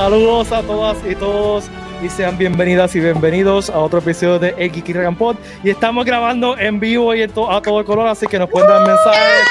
[0.00, 1.70] Saludos a todas y todos
[2.02, 5.36] y sean bienvenidas y bienvenidos a otro episodio de El Geeky Pod.
[5.62, 9.46] Y estamos grabando en vivo y a todo color, así que nos pueden dar mensajes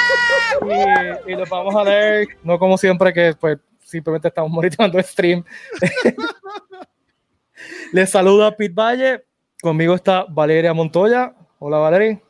[1.28, 2.30] y, los vamos a leer.
[2.42, 5.44] No como siempre, que pues simplemente estamos monitoreando el stream.
[7.92, 9.24] Les saluda Pete Valle.
[9.62, 11.32] Conmigo está Valeria Montoya.
[11.60, 12.20] Hola, Valeria.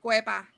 [0.00, 0.48] Cuepa.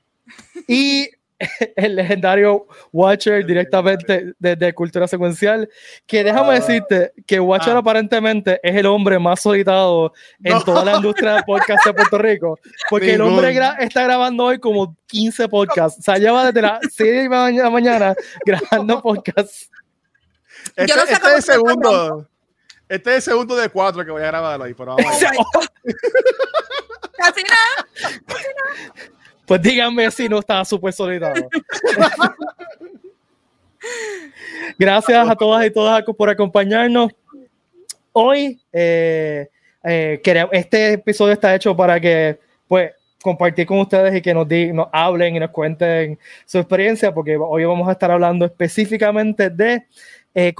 [0.69, 1.09] Y
[1.75, 5.69] el legendario Watcher directamente desde Cultura Secuencial,
[6.05, 6.53] que déjame ah.
[6.53, 7.79] decirte que Watcher ah.
[7.79, 10.13] aparentemente es el hombre más solicitado
[10.43, 14.59] en toda la industria de podcast de Puerto Rico, porque el hombre está grabando hoy
[14.59, 18.13] como 15 podcasts, o sea, lleva desde las 6 de la mañana
[18.45, 19.69] grabando podcasts.
[20.75, 22.27] Este, este es el segundo.
[22.89, 25.05] Este es el segundo de cuatro que voy a grabar ahí, pero vamos
[27.17, 27.87] Casi nada.
[28.25, 29.18] Casi nada.
[29.49, 31.49] Pues díganme si no está súper solitario.
[34.77, 37.11] Gracias a todas y todas por acompañarnos.
[38.13, 39.49] Hoy, eh,
[39.83, 42.91] eh, este episodio está hecho para que, pues,
[43.23, 47.65] compartir con ustedes y que nos, nos hablen y nos cuenten su experiencia, porque hoy
[47.65, 49.83] vamos a estar hablando específicamente de,
[50.35, 50.53] eh,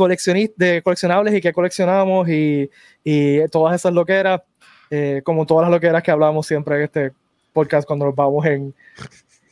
[0.55, 2.71] de coleccionables y qué coleccionamos y,
[3.03, 4.41] y todas esas loqueras,
[4.89, 7.11] eh, como todas las loqueras que hablamos siempre en este
[7.53, 8.73] podcast cuando nos vamos en.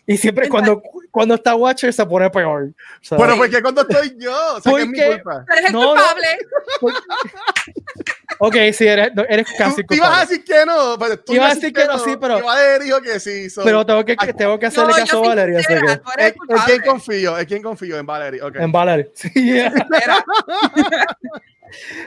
[0.09, 0.81] Y siempre cuando,
[1.11, 2.71] cuando está Watcher se pone peor.
[3.09, 5.45] Pero porque cuando estoy yo, o sea, que es mi culpa.
[5.51, 6.27] Eres el no, culpable.
[8.39, 9.97] ok, sí, eres, eres casi culpable.
[9.97, 12.41] Ibas a decir que no, pero tú ibas a decir que no, sí, pero.
[12.41, 13.47] Valeria dijo que sí.
[13.61, 15.59] pero tengo que, tengo que hacerle caso a Valeria.
[15.59, 17.37] ¿En quién confío?
[17.37, 17.99] ¿En quién confío?
[17.99, 18.45] En Valeria.
[18.45, 18.63] Okay.
[18.63, 19.07] En Valeria.
[19.13, 19.61] Sí.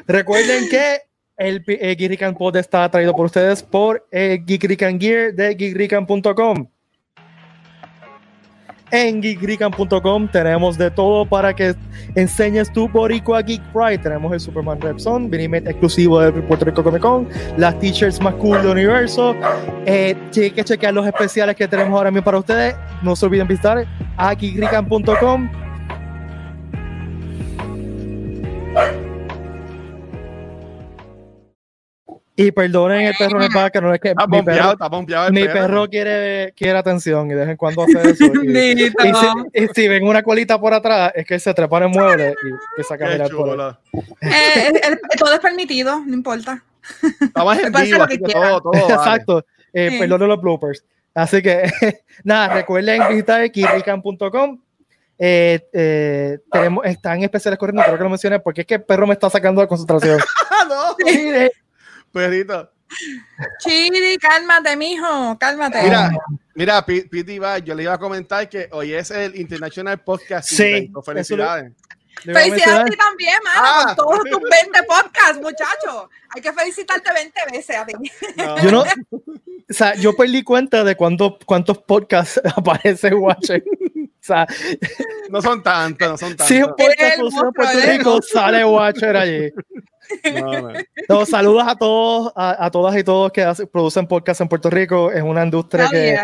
[0.07, 1.10] Recuerden que
[1.41, 6.67] el eh, Geekrican Pod está traído por ustedes por eh, Geekrican Gear de geekrican.com.
[8.93, 11.75] En geekrican.com tenemos de todo para que
[12.15, 13.99] enseñes tu boricua Geek Pride.
[13.99, 18.61] Tenemos el Superman Red Son, exclusivo de Puerto Rico Comic Con, las t-shirts más cool
[18.61, 19.35] del universo.
[19.87, 22.75] Eh, que chequear los especiales que tenemos ahora mismo para ustedes.
[23.03, 23.87] No se olviden visitar
[24.17, 25.70] a geekrican.com
[32.43, 35.87] Y perdonen el perro en el no es que está mi perro, está mi perro
[35.91, 38.25] quiere, quiere atención y de vez en cuando hace eso.
[39.53, 42.49] Y, si, ven una colita por atrás, es que se trepa en el mueble y
[42.49, 43.79] empieza a caminar por
[44.23, 44.81] eh,
[45.19, 46.65] todo es permitido, no importa.
[47.21, 50.83] Estamos en vivo, así que todo, todo Exacto, eh, perdonen los bloopers.
[51.15, 51.71] Así que,
[52.25, 54.59] nada, recuerden visitar kirrican.com.
[55.19, 59.07] Eh, eh, tenemos, están especiales corriendo, creo que lo mencioné, porque es que el perro
[59.07, 60.19] me está sacando de concentración.
[60.71, 60.97] no.
[62.13, 62.71] Perrito.
[63.61, 65.83] Chidi, cálmate, mijo, cálmate.
[65.83, 66.11] Mira,
[66.55, 70.49] mira, Piti va, yo le iba a comentar que hoy es el International Podcast.
[70.49, 70.91] Sí.
[71.05, 71.73] Felicidades.
[72.25, 73.95] Felicidades a ti también, mano, ah.
[73.97, 76.11] todos tus 20 podcasts, muchacho.
[76.35, 77.95] Hay que felicitarte 20 veces a ti.
[78.63, 83.63] Yo no, o sea, yo perdí cuenta de cuántos, cuántos podcasts aparece Watcher.
[83.63, 84.47] O sea,
[85.31, 86.49] no son tantos, no son tantos.
[86.49, 89.53] Si un podcast en Puerto Rico, sale Watcher allí.
[91.09, 95.11] No, saludos a todos, a, todas y todos que producen podcast en Puerto Rico.
[95.11, 96.19] Es una industria que,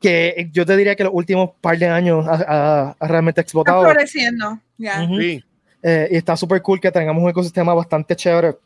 [0.00, 3.82] que, yo te diría que los últimos par de años ha, realmente explotado.
[3.82, 5.06] Está floreciendo, ya.
[5.82, 8.56] Eh, y está súper cool que tengamos un ecosistema bastante chévere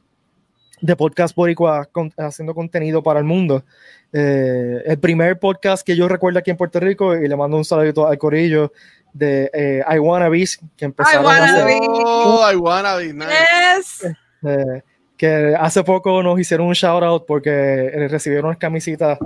[0.80, 3.64] de podcast boricua haciendo contenido para el mundo.
[4.12, 7.64] Eh, el primer podcast que yo recuerdo aquí en Puerto Rico, y le mando un
[7.64, 8.72] saludo al corillo,
[9.12, 10.44] de eh, I Wanna Be,
[10.76, 11.78] que empezaron I wanna Be.
[11.82, 14.14] Oh, I Wanna Be, nice.
[14.44, 14.82] Eh,
[15.16, 19.18] que hace poco nos hicieron un shout out porque eh, recibieron unas camisitas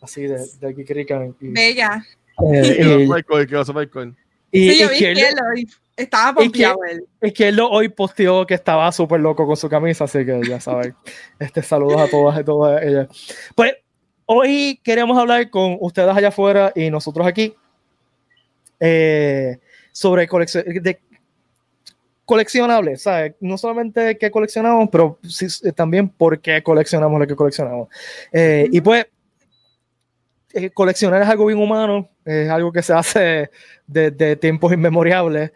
[0.00, 1.34] así de, de Kikirikan.
[1.40, 2.04] Bella.
[2.52, 3.06] Eh,
[4.50, 5.14] y, sí, yo vi que
[5.96, 7.32] estaba pompeado él.
[7.32, 10.94] Que él hoy posteó que estaba súper loco con su camisa, así que ya saben.
[11.38, 13.08] este, saludos a todas y todas ellas.
[13.54, 13.74] Pues
[14.26, 17.54] hoy queremos hablar con ustedes allá afuera y nosotros aquí
[19.92, 21.00] sobre colección, de
[22.28, 23.36] coleccionables, ¿sabes?
[23.40, 27.88] No solamente qué coleccionamos, pero sí, eh, también por qué coleccionamos lo que coleccionamos.
[28.30, 29.06] Eh, y pues,
[30.52, 33.50] eh, coleccionar es algo bien humano, es algo que se hace
[33.86, 35.52] desde tiempos inmemoriales.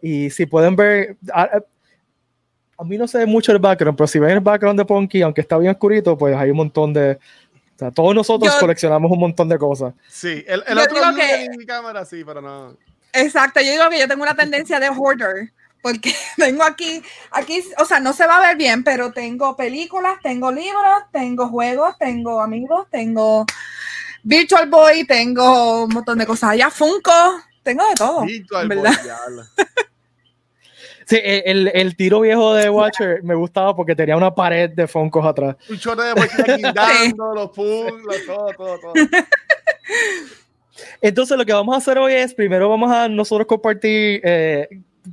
[0.00, 1.60] y si pueden ver, a,
[2.82, 5.58] mí no sé mucho el background, pero si ven el background de Ponky, aunque está
[5.58, 7.18] bien oscurito, pues hay un montón de,
[7.74, 9.92] o sea, todos nosotros coleccionamos un montón de cosas.
[10.08, 12.74] Sí, el, el otro que, en mi cámara sí, pero no.
[13.12, 15.52] Exacto, yo digo que yo tengo una tendencia de hoarder
[15.84, 20.14] porque tengo aquí, aquí, o sea, no se va a ver bien, pero tengo películas,
[20.22, 23.44] tengo libros, tengo juegos, tengo amigos, tengo
[24.22, 27.12] Virtual Boy, tengo un montón de cosas allá, Funko,
[27.62, 28.22] tengo de todo.
[28.22, 28.92] Virtual ¿verdad?
[31.06, 35.26] Sí, el, el, tiro viejo de Watcher me gustaba porque tenía una pared de Funkos
[35.26, 35.54] atrás.
[35.68, 36.14] Un chorro de
[36.56, 38.92] guindando, los puzzles, todo, todo, todo.
[41.02, 44.66] Entonces, lo que vamos a hacer hoy es: primero vamos a nosotros compartir eh,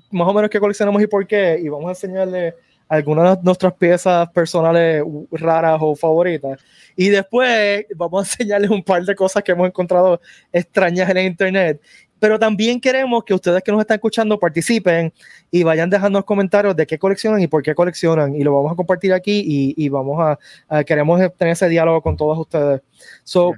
[0.10, 2.56] más o menos qué coleccionamos y por qué, y vamos a enseñarle
[2.92, 5.02] algunas de nuestras piezas personales
[5.32, 6.60] raras o favoritas.
[6.96, 10.20] Y después vamos a enseñarles un par de cosas que hemos encontrado
[10.52, 11.82] extrañas en el internet.
[12.20, 15.12] Pero también queremos que ustedes que nos están escuchando participen
[15.50, 18.36] y vayan dejando los comentarios de qué coleccionan y por qué coleccionan.
[18.36, 20.38] Y lo vamos a compartir aquí y, y vamos
[20.70, 22.82] a, queremos tener ese diálogo con todos ustedes.
[23.24, 23.54] So,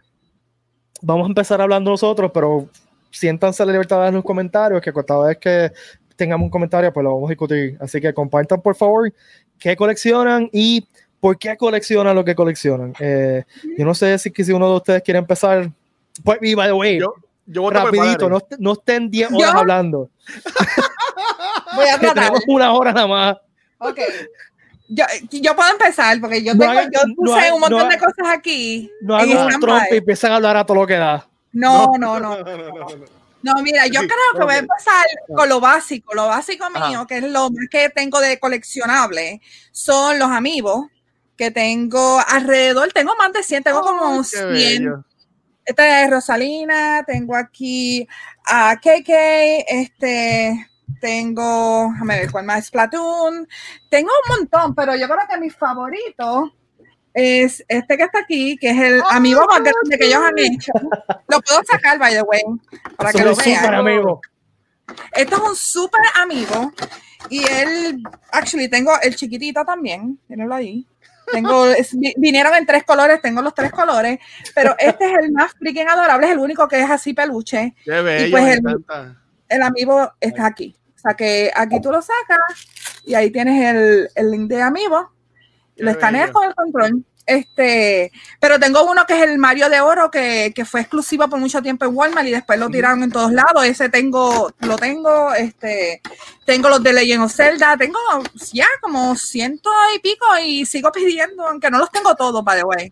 [1.01, 2.69] vamos a empezar hablando nosotros, pero
[3.13, 5.71] siéntanse la libertad de los comentarios, que cada vez que
[6.23, 7.77] tengamos un comentario, pues lo vamos a discutir.
[7.81, 9.13] Así que compartan, por favor,
[9.59, 10.87] qué coleccionan y
[11.19, 12.93] por qué coleccionan lo que coleccionan.
[12.99, 13.43] Eh,
[13.77, 15.69] yo no sé si, si uno de ustedes quiere empezar.
[16.23, 16.99] Pues, y by the way,
[17.45, 20.09] yo, rapidito, no, no, estén 10 horas hablando.
[21.75, 22.23] Voy a tratar.
[22.23, 23.37] Tenemos una hora nada más.
[23.79, 23.99] Ok.
[24.87, 28.89] Yo, yo, puedo empezar porque yo, tengo, yo puse un montón de cosas aquí.
[29.01, 31.27] No hagan un Trump y empiezan a hablar a todo lo que da.
[31.51, 32.17] no, no.
[32.19, 32.37] no.
[33.43, 36.13] No, mira, yo creo que voy a empezar con lo básico.
[36.13, 39.41] Lo básico mío, que es lo más que tengo de coleccionable,
[39.71, 40.87] son los amigos
[41.37, 42.91] que tengo alrededor.
[42.93, 45.03] Tengo más de 100, tengo como 100.
[45.65, 48.07] Esta es Rosalina, tengo aquí
[48.45, 49.09] a KK,
[49.67, 50.69] este,
[50.99, 53.47] tengo, déjame ver cuál más, Platoon.
[53.89, 56.53] Tengo un montón, pero yo creo que mi favorito
[57.13, 60.37] es este que está aquí, que es el oh, amigo más grande que ellos han
[60.37, 60.71] hecho.
[61.27, 62.41] Lo puedo sacar, by the way,
[62.97, 63.75] para que lo vean.
[63.75, 64.21] Amigo.
[65.13, 66.73] Esto es un súper amigo.
[67.29, 70.19] Y él, actually, tengo el chiquitito también.
[70.27, 70.87] Tírenlo ahí.
[71.31, 71.67] Tengo,
[72.17, 74.19] vinieron en tres colores, tengo los tres colores,
[74.53, 77.75] pero este es el más freaking adorable, es el único que es así peluche.
[77.85, 78.85] Qué bello, y pues el,
[79.47, 80.75] el, amigo está aquí.
[80.97, 82.67] O sea que aquí tú lo sacas
[83.05, 85.13] y ahí tienes el, el link de amigo
[85.77, 87.05] lo escaneas con el control.
[87.25, 88.11] Este,
[88.41, 91.61] pero tengo uno que es el Mario de Oro, que, que, fue exclusivo por mucho
[91.61, 93.63] tiempo en Walmart y después lo tiraron en todos lados.
[93.63, 96.01] Ese tengo, lo tengo, este,
[96.45, 97.97] tengo los de Legend of Zelda, tengo
[98.51, 102.65] ya como ciento y pico y sigo pidiendo, aunque no los tengo todos, by the
[102.65, 102.91] way.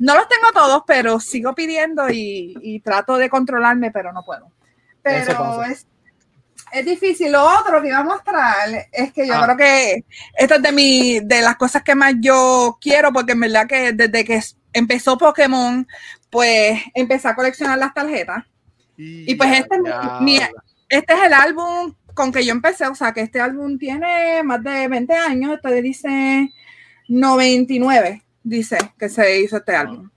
[0.00, 4.50] No los tengo todos, pero sigo pidiendo y, y trato de controlarme, pero no puedo.
[5.02, 5.86] Pero es,
[6.72, 7.32] es difícil.
[7.32, 9.44] Lo otro que iba a mostrar es que yo ah.
[9.44, 10.04] creo que
[10.36, 13.92] esto es de, mi, de las cosas que más yo quiero, porque en verdad que
[13.92, 14.40] desde que
[14.72, 15.86] empezó Pokémon,
[16.30, 18.44] pues empecé a coleccionar las tarjetas.
[18.96, 20.50] Y, pues este, es
[20.88, 24.60] este es el álbum con que yo empecé, o sea que este álbum tiene más
[24.64, 26.52] de 20 años, este dice
[27.06, 30.10] 99 dice que se hizo este álbum.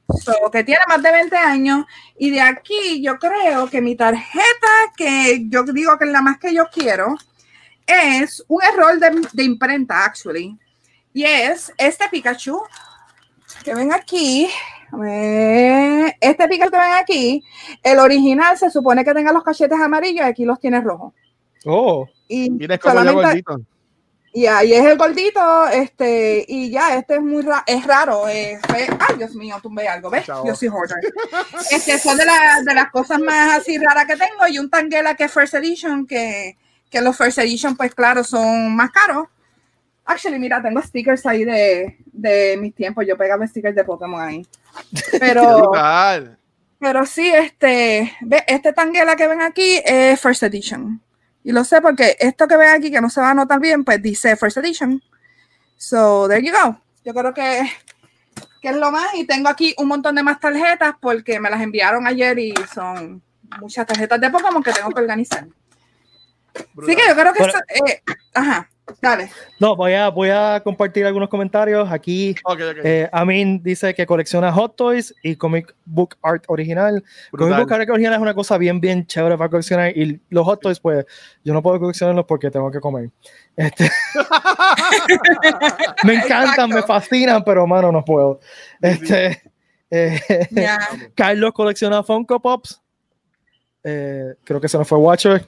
[0.51, 1.85] que tiene más de 20 años.
[2.17, 6.37] Y de aquí yo creo que mi tarjeta, que yo digo que es la más
[6.37, 7.15] que yo quiero,
[7.85, 8.99] es un error
[9.33, 10.57] de, imprenta, actually.
[11.13, 12.61] Y es este Pikachu
[13.63, 14.47] que ven aquí.
[16.19, 17.43] Este Pikachu que ven aquí,
[17.83, 21.13] el original se supone que tenga los cachetes amarillos y aquí los tiene rojos.
[21.65, 22.79] Oh, y mira,
[24.33, 28.25] y ahí es el gordito, este, y ya, este es muy es raro.
[28.27, 28.57] ay,
[29.17, 30.25] Dios mío, tumbé algo, ¿ves?
[30.25, 30.99] Yo soy hoarder.
[31.69, 34.47] Este, son de, de, las cosas más así raras que tengo.
[34.47, 36.57] Y un Tangela que es First Edition, que,
[36.89, 39.27] que los First Edition, pues claro, son más caros.
[40.05, 43.05] Actually, mira, tengo stickers ahí de, de mis tiempos.
[43.05, 44.47] Yo pegaba stickers de Pokémon ahí.
[45.19, 45.71] Pero,
[46.79, 51.01] pero sí, este, ve, este Tangela que ven aquí es First Edition.
[51.43, 53.83] Y lo sé porque esto que ven aquí, que no se va a notar bien,
[53.83, 55.01] pues dice First Edition.
[55.77, 56.79] So, there you go.
[57.03, 57.61] Yo creo que,
[58.61, 59.13] que es lo más.
[59.15, 63.21] Y tengo aquí un montón de más tarjetas porque me las enviaron ayer y son
[63.59, 65.47] muchas tarjetas de Pokémon que tengo que organizar.
[66.53, 67.43] Así que yo creo que...
[67.43, 68.69] eh, ajá.
[68.99, 69.29] Dale.
[69.59, 71.91] No, voy a, voy a compartir algunos comentarios.
[71.91, 72.35] Aquí
[72.83, 77.03] eh, Amin dice que colecciona Hot Toys y Comic Book Art original.
[77.31, 79.95] Comic Book Art original es una cosa bien, bien chévere para coleccionar.
[79.95, 81.05] Y los Hot Toys, pues,
[81.43, 83.09] yo no puedo coleccionarlos porque tengo que comer.
[83.55, 83.89] Este...
[86.03, 88.39] me encantan, me fascinan, pero, mano, no puedo.
[88.81, 89.41] Este,
[89.89, 90.19] eh,
[91.15, 92.81] Carlos colecciona Funko Pops.
[93.83, 95.45] Eh, creo que se nos fue Watcher.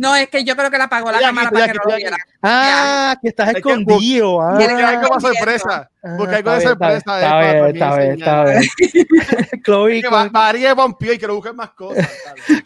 [0.00, 2.16] No, es que yo creo que la apagó la cámara para que no lo viera.
[2.42, 4.40] Ah, que estás escondido.
[4.40, 4.56] Ah.
[4.58, 5.90] Porque hay como sorpresa.
[6.16, 6.96] Porque hay como sorpresa.
[6.96, 8.62] Está bien, está bien, está bien.
[9.62, 10.02] Chloe.
[10.32, 12.08] María Pompeo y que lo busquen más cosas.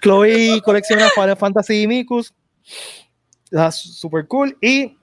[0.00, 2.32] Chloe colecciona Final Fantasy y Mikus.
[3.46, 4.56] Está súper cool.
[4.60, 4.96] Y,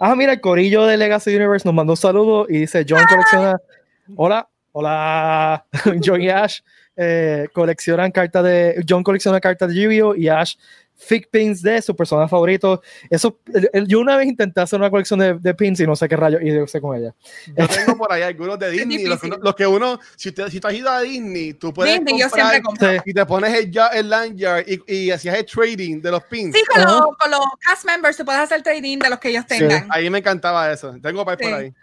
[0.00, 3.56] ah, mira, el corillo de Legacy Universe nos mandó un saludo y dice: John colecciona.
[4.16, 5.64] Hola, hola,
[6.04, 6.62] John y Ash.
[6.96, 8.84] eh, coleccionan cartas de.
[8.88, 10.16] John colecciona cartas de Yu-Gi-Oh!
[10.16, 10.56] y Ash
[11.00, 12.82] fake pins de su persona favorito.
[13.08, 13.38] Eso,
[13.86, 16.38] yo una vez intenté hacer una colección de, de pins y no sé qué rayo
[16.40, 17.14] hice con ella.
[17.56, 20.74] Yo tengo por ahí algunos de Disney, los, que uno, si, te, si tú has
[20.74, 22.22] ido a Disney, tú puedes Disney,
[22.62, 26.22] comprar yo y te pones el, el lanyard y, y hacías el trading de los
[26.24, 26.54] pins.
[26.54, 29.46] Sí, con, los, con los cast members tú puedes hacer trading de los que ellos
[29.46, 29.86] tengan.
[29.90, 30.94] Ahí me encantaba eso.
[31.02, 31.74] Tengo para por ahí.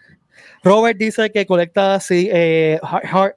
[0.63, 2.79] Robert dice que colecta sí, eh,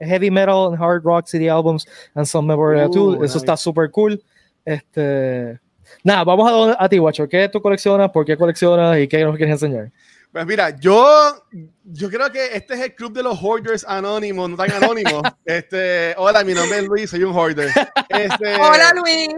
[0.01, 4.23] heavy metal and hard rock CD albums and some memorabilia uh, Eso está súper cool.
[4.65, 5.59] Este,
[6.05, 7.29] Nada, vamos a, a ti, Guacho.
[7.29, 8.11] ¿Qué tú coleccionas?
[8.11, 8.99] ¿Por qué coleccionas?
[8.99, 9.91] ¿Y qué nos quieres enseñar?
[10.33, 11.45] Pues mira, yo,
[11.83, 15.23] yo creo que este es el club de los hoarders anónimos, no tan anónimos.
[15.45, 17.71] Este, hola, mi nombre es Luis, soy un hoarder.
[18.09, 19.29] Este, hola, Luis.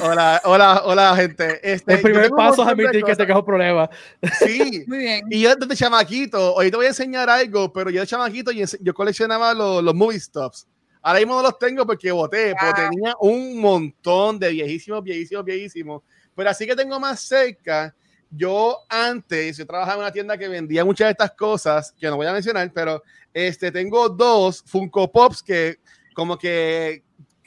[0.00, 1.60] Hola, hola, hola, gente.
[1.62, 3.90] Este, el primer paso es admitir que te quejó problema.
[4.38, 4.84] Sí.
[4.88, 5.26] Muy bien.
[5.28, 9.52] Y yo desde chamaquito, ahorita voy a enseñar algo, pero yo de chamaquito yo coleccionaba
[9.52, 10.66] los, los movie stops.
[11.06, 16.02] Ahora mismo no los tengo porque voté, porque tenía un montón de viejísimos, viejísimos, viejísimos.
[16.34, 17.94] Pero así que tengo más cerca.
[18.30, 22.16] Yo antes, yo trabajaba en una tienda que vendía muchas de estas cosas, que no
[22.16, 23.02] voy a mencionar, pero
[23.34, 25.76] este, tengo dos Funko Pops que
[26.14, 27.02] como que,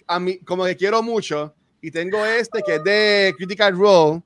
[0.06, 1.56] a mí, como que quiero mucho.
[1.82, 4.22] Y tengo este que es de Critical Role.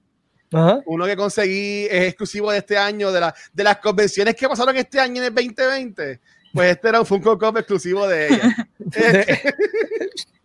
[0.88, 4.76] Uno que conseguí es exclusivo de este año, de, la, de las convenciones que pasaron
[4.76, 6.20] este año en el 2020.
[6.54, 8.68] Pues este era un Funko Pop exclusivo de ella.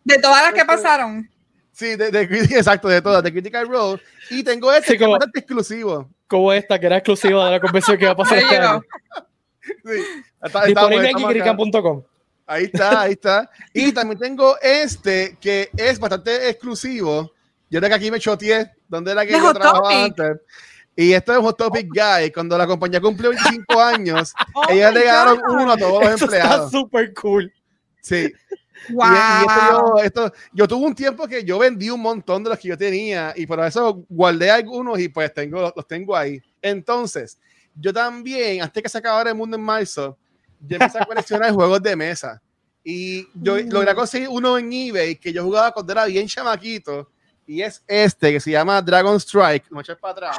[0.04, 1.28] de, todas las que pasaron.
[1.72, 4.00] Sí, de, exacto, de todas, de Critical Role.
[4.30, 6.08] Y tengo este que es bastante exclusivo.
[6.26, 8.82] Como esta, que era exclusiva de la convención que va a pasar este año.
[9.84, 10.02] Sí,
[10.66, 12.04] Disponible en
[12.46, 13.50] Ahí está, ahí está.
[13.74, 17.32] Y también tengo este que es bastante exclusivo.
[17.68, 20.38] Yo creo que aquí me choteé, donde era que yo trabajaba antes.
[20.96, 22.32] Y esto es Hot Topic Guy.
[22.32, 26.66] Cuando la compañía cumplió 25 años, oh ellas le dieron uno a todos los empleados.
[26.66, 27.52] Está súper cool.
[28.00, 28.32] Sí.
[28.90, 29.98] Wow.
[29.98, 32.78] Y, esto, yo, tuve un tiempo que yo vendí un montón de los que yo
[32.78, 36.40] tenía y por eso guardé algunos y pues tengo, los tengo ahí.
[36.62, 37.38] Entonces,
[37.74, 40.16] yo también, antes que se acabara el mundo en marzo,
[40.60, 42.40] yo empecé a coleccionar juegos de mesa.
[42.82, 43.68] Y yo mm.
[43.68, 47.10] logré conseguir uno en eBay que yo jugaba cuando era bien chamaquito
[47.46, 49.70] y es este que se llama Dragon Strike.
[49.70, 50.36] No para atrás.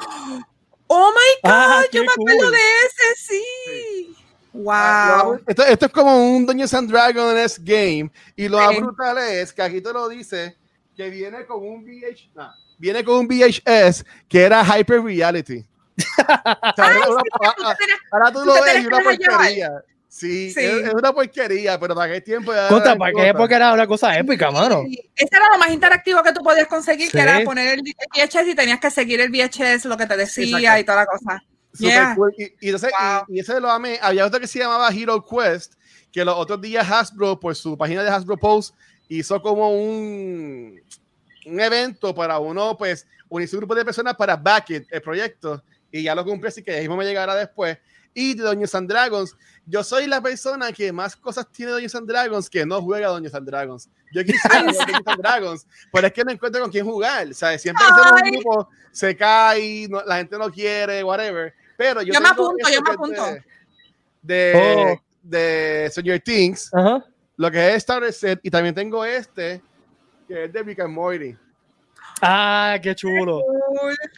[0.87, 4.15] Oh my ah, god, yo me acuerdo de ese, sí.
[4.53, 4.73] Wow.
[4.73, 8.09] Ah, esto, esto, es como un Dungeons and Dragons game.
[8.35, 10.57] Y lo más brutal es que aquí te lo dice
[10.95, 12.29] que viene con un VH,
[12.77, 15.65] viene con un VHS que era Hyper Reality.
[18.11, 19.83] ahora, tú lo ves y una porquería.
[20.17, 22.51] Sí, Es, una porquería, pero para qué tiempo.
[22.69, 24.81] Contra, para qué época era una cosa épica, mano.
[24.87, 28.47] Sí, ese era lo más interactivo que tú podías conseguir, que era poner el VHS
[28.47, 31.43] y tenías que seguir el VHS, lo que te decía y toda la cosa.
[31.71, 32.33] Super cool.
[32.35, 32.73] y, y,
[33.27, 33.99] y, ese lo amé.
[34.01, 35.73] Había otro que se llamaba Hero Quest,
[36.11, 38.73] que los otros días Hasbro, pues su página de Hasbro Post,
[39.09, 40.81] hizo como un,
[41.45, 45.63] un evento para uno, pues, unirse un grupo de personas para back it, el proyecto.
[45.91, 47.77] Y ya lo cumplí, así que ya mismo me llegará después
[48.17, 49.37] y de Doña and Dragons.
[49.69, 53.29] Yo soy la persona que más cosas tiene Doña and Dragons que no juega Doña
[53.33, 53.89] and Dragons.
[54.13, 57.33] Yo quisiera jugar Doña and Dragons, pero es que no encuentro con quién jugar.
[57.33, 57.61] ¿sabes?
[57.61, 61.53] Siempre que un grupo se cae, la gente no quiere, whatever.
[61.75, 63.23] Pero yo, yo me apunto, yo me apunto.
[64.21, 65.01] De, oh.
[65.21, 66.71] de, Señor Things,
[67.35, 69.61] lo que es Star Set, y también tengo este,
[70.27, 71.37] que es de Rick and Morty.
[72.21, 73.43] Ah, qué chulo.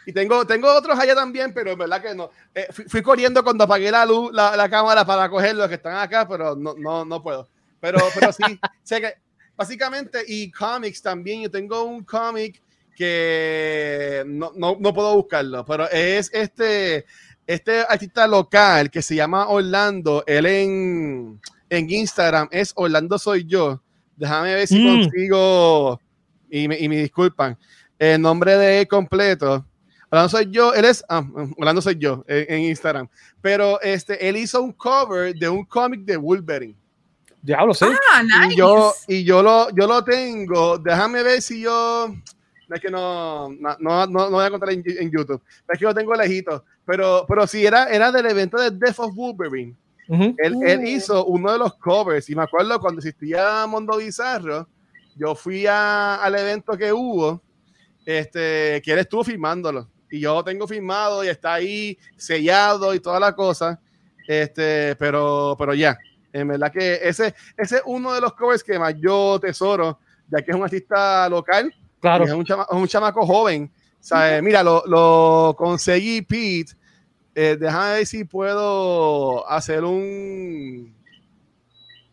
[0.05, 2.31] Y tengo, tengo otros allá también, pero es verdad que no.
[2.53, 5.97] Eh, fui, corriendo cuando apagué la luz, la, la, cámara para coger los que están
[5.97, 7.49] acá, pero no, no, no puedo.
[7.79, 8.43] Pero, pero sí,
[8.83, 9.13] sé que
[9.59, 11.41] básicamente, y cómics también.
[11.41, 12.61] Yo tengo un cómic
[12.95, 17.05] que no, no, no, puedo buscarlo, pero es este,
[17.45, 20.23] este artista local que se llama Orlando.
[20.25, 23.81] Él en, en Instagram es Orlando Soy Yo.
[24.15, 25.01] Déjame ver si mm.
[25.01, 26.01] consigo.
[26.49, 27.57] Y me, y me disculpan
[27.99, 29.65] el nombre de él completo.
[30.09, 31.23] Orlando soy yo, él es, ah,
[31.57, 33.07] Orlando soy yo en, Instagram,
[33.41, 36.75] pero este, él hizo un cover de un cómic de Wolverine.
[37.41, 37.85] Diablo, sí.
[38.11, 38.53] Ah, nice.
[38.53, 42.11] Y yo, y yo lo, yo lo tengo, déjame ver si yo,
[42.73, 45.41] es que no, no, no, no voy a contar en, YouTube,
[45.71, 49.15] es que lo tengo lejito, pero, pero sí, era, era del evento de Death of
[49.15, 49.75] Wolverine.
[50.07, 50.87] él, él, uh.
[50.87, 54.67] hizo uno de los covers y me acuerdo cuando existía Mundo Bizarro,
[55.15, 57.43] yo fui a, al evento que hubo
[58.17, 59.87] este, que él estuvo filmándolo.
[60.09, 63.79] Y yo tengo filmado y está ahí sellado y toda la cosa.
[64.27, 65.97] Este, pero, pero ya,
[66.33, 70.41] en verdad que ese, ese es uno de los covers que más yo tesoro, ya
[70.41, 71.73] que es un artista local.
[71.99, 72.25] Claro.
[72.25, 73.71] Es un, un chamaco joven.
[74.11, 76.73] O mira, lo, lo, conseguí, Pete.
[77.35, 80.95] Eh, déjame ver si puedo hacer un.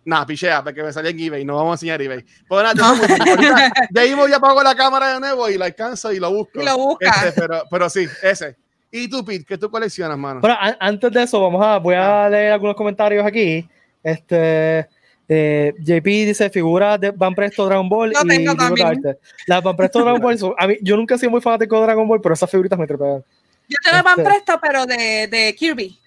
[0.07, 2.25] Nah, pichea, porque me salió en eBay, no vamos a enseñar eBay.
[2.49, 6.21] Pues nada, ahorita, de ahí ya apago la cámara de nuevo y la alcanzo y
[6.21, 6.63] lo busco.
[6.63, 7.11] Y lo busca.
[7.27, 8.57] Este, pero, pero sí, ese.
[8.91, 10.41] ¿Y tú, Pete, qué tú coleccionas, mano?
[10.41, 13.69] Pero a- antes de eso, vamos a, voy a leer algunos comentarios aquí.
[14.01, 14.87] Este,
[15.29, 19.03] eh, JP dice figuras de Van Presto Dragon Ball Lo y tengo también.
[19.49, 21.83] Las Van Presto Dragon Ball, son- a mí, yo nunca he sido muy fanático de
[21.83, 23.25] Dragon Ball, pero esas figuritas me trepean.
[23.69, 25.99] Yo te lo van Este- presto, pero de, de Kirby.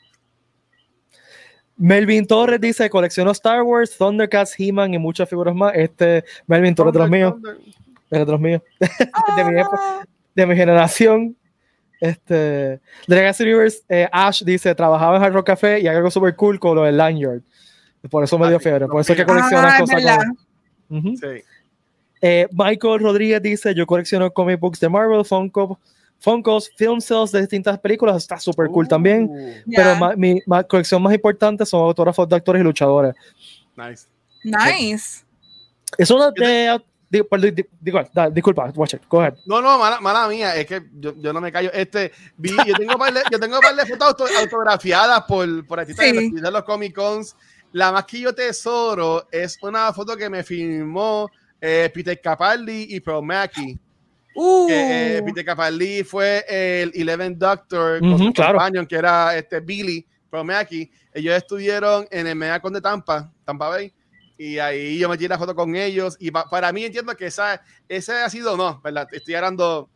[1.80, 5.74] Melvin Torres dice colecciono Star Wars, Thundercats, He-Man y muchas figuras más.
[5.76, 7.34] Este, Melvin Torres de los míos,
[8.12, 8.62] de los míos,
[9.38, 10.06] de mi época.
[10.36, 11.36] de mi generación.
[12.02, 16.36] Este, Legacy Universe, eh, Ash dice, trabajaba en Hard Rock Café y hay algo super
[16.36, 17.42] cool con lo del Lanyard.
[18.10, 20.18] Por eso me dio Ah, fiebre, por eso es que Ah, colecciona es cosas verdad.
[20.88, 21.18] como- Ujú.
[21.18, 21.44] Sí.
[22.22, 25.80] Eh, Michael Rodríguez dice, yo colecciono comic books de Marvel, Funko,
[26.20, 29.24] Funkos, film sales de distintas películas, está super cool también.
[29.30, 33.16] Uh, Pero ma- mi ma- colección más importante son autógrafos de actores y luchadores.
[33.76, 34.08] nice.
[34.44, 35.24] Nice.
[35.98, 36.80] Es una de...
[37.10, 39.36] digo, da- disculpa, watch it, go ahead.
[39.46, 41.72] No, no, mala, mala mía, es que yo, yo no me callo.
[41.74, 45.80] Este, vi, yo tengo par de, yo tengo par de fotos auto- autografiadas por, por
[45.80, 46.32] artistas Sí.
[46.32, 47.36] de los Comic Cons.
[47.72, 51.30] La más que yo tesoro es una foto que me filmó
[51.62, 53.78] eh, Peter Capaldi y Pro Mackie.
[54.42, 58.54] Uh, que, eh, Peter Capaldi fue el Eleven Doctor con Ujú, su claro.
[58.58, 60.90] companion, que era este Billy Promaki.
[61.14, 63.94] Ellos estuvieron en el Megacon de Tampa, Tampa Bay,
[64.38, 66.16] y ahí yo me tiré la foto con ellos.
[66.20, 69.08] Y pa- para mí entiendo que esa, ese ha sido no, ¿verdad?
[69.12, 69.90] Estoy hablando.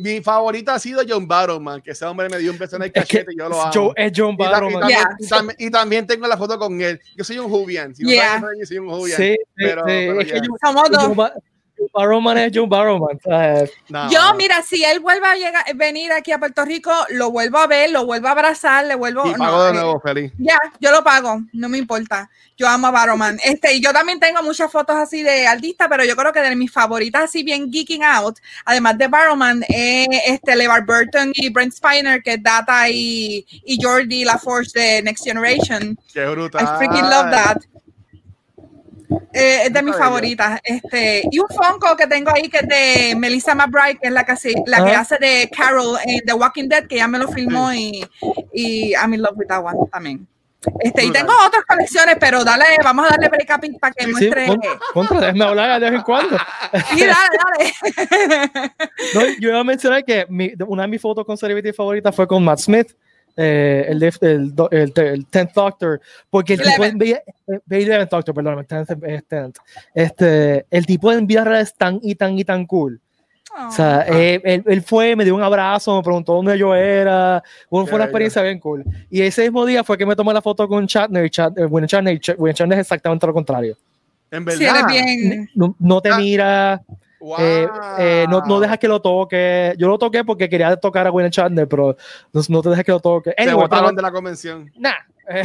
[0.00, 2.86] Mi favorita ha sido John Barrowman, que ese hombre me dio un beso en el
[2.88, 3.72] Es que cachete y yo lo amo.
[3.72, 4.80] Joe- es John Y, y Barrowman.
[4.80, 5.16] también, Yeah.
[5.18, 7.00] y también- y también tengo la foto con él.
[7.16, 7.94] Yo soy un Jubian.
[7.94, 8.40] Si no Yeah.
[8.40, 9.16] soy, yo soy un Jubian.
[9.16, 11.32] Sí, pero- sí, pero es que ya.
[11.92, 13.18] Barrowman es John Barrowman.
[13.88, 14.34] No, Yo, no.
[14.34, 17.90] mira, si él vuelve a llegar, venir aquí a Puerto Rico, lo vuelvo a ver,
[17.90, 20.32] lo vuelvo a abrazar, le vuelvo Y no, pago de eh, nuevo, feliz.
[20.38, 22.30] Ya, yo lo pago, no me importa.
[22.56, 23.38] Yo amo a Barrowman.
[23.44, 26.56] Este, y yo también tengo muchas fotos así de artistas, pero yo creo que de
[26.56, 31.72] mis favoritas, así bien geeking out, además de Barrowman, es este, LeVar Burton y Brent
[31.72, 35.98] Spiner, que es Data y, y Jordi LaForge de Next Generation.
[36.12, 36.62] Qué brutal.
[36.62, 37.58] I freaking love that.
[39.32, 40.60] Eh, es de mis favoritas.
[40.64, 44.24] Este, y un Funko que tengo ahí que es de Melissa McBride, que es la
[44.24, 45.00] que, hace- la que Ah.
[45.00, 48.04] hace de Carol en The Walking Dead, que ya me lo filmó y,
[48.52, 50.26] y I'm in love with that one también.
[50.80, 54.10] Este, y tengo otras colecciones, pero dale, vamos a darle break up para que Sí,
[54.10, 54.46] muestre.
[54.48, 54.60] con-
[54.92, 56.36] contra, déjame hablar de vez en cuando.
[56.92, 58.72] Sí, dale, dale.
[59.14, 62.26] No, yo iba a mencionar que mi- una de mis fotos con celebrity favoritas fue
[62.26, 62.88] con Matt Smith,
[63.40, 64.92] eh, el, el, el, el
[65.30, 69.54] 10th Doctor, porque el tipo en vida, eh, 11th Doctor, perdón, 10th, eh, 10th.
[69.94, 73.00] este, el tipo en vida real es tan y tan y tan cool.
[73.66, 77.42] O sea, eh, él, él fue, me dio un abrazo, me preguntó dónde yo era.
[77.70, 78.84] Bueno, fue una experiencia bien cool.
[79.10, 81.24] Y ese mismo día fue que me tomé la foto con Chatner.
[81.24, 83.76] Y Chat, eh, William Shatner, y Ch- William Shatner es exactamente lo contrario.
[84.30, 84.76] En Sí, verdad.
[84.76, 85.48] eres bien.
[85.54, 86.18] No, no te Ah.
[86.18, 86.82] mira,
[87.20, 87.36] Wow.
[87.40, 89.74] eh, eh, no, no dejas que lo toque.
[89.76, 91.96] Yo lo toqué porque quería tocar a William Shatner, pero
[92.32, 93.34] no, no te dejas que lo toque.
[93.36, 94.70] Se Anyway, botaron pero- de la convención.
[94.76, 94.92] nah,
[95.28, 95.42] eh,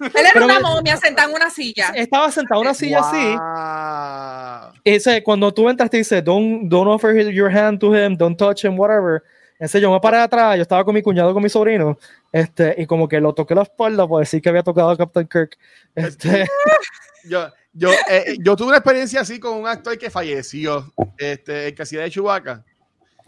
[0.00, 1.90] Él era una momia sentada en una silla.
[1.94, 3.36] estaba sentado en una silla así.
[3.36, 4.80] Wow.
[4.84, 8.64] ese, cuando tú entras te dice don't, don't offer your hand to him, don't touch
[8.64, 9.22] him, whatever.
[9.58, 11.98] Ese yo me paré atrás, yo estaba con mi cuñado, con mi sobrino,
[12.32, 15.28] este, y como que lo toqué la espalda por decir que había tocado a Captain
[15.28, 15.58] Kirk.
[15.94, 16.46] Este,
[17.24, 21.74] Yo, yo, eh, yo tuve una experiencia así con un actor que falleció, este, el
[21.74, 22.64] que hacía de Chewbacca.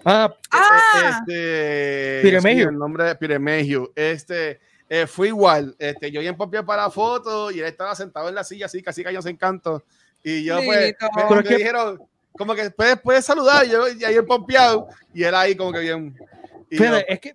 [0.05, 2.71] ah, Ah, Este, sí, Mayhew.
[2.71, 3.93] El nombre de Mayhew.
[3.95, 5.75] Este, eh, fue igual.
[5.79, 8.83] Este, yo bien pompié para la foto y él estaba sentado en la silla así,
[8.83, 9.85] casi cayó en canto.
[10.23, 10.95] Y yo, pues,
[11.31, 12.01] me, dijeron,
[12.33, 13.65] como que puedes, puedes saludar.
[13.67, 14.89] Y yo, y ahí el pompeado.
[15.15, 16.15] Y él ahí, como que bien.
[16.75, 17.33] Espérate, es que,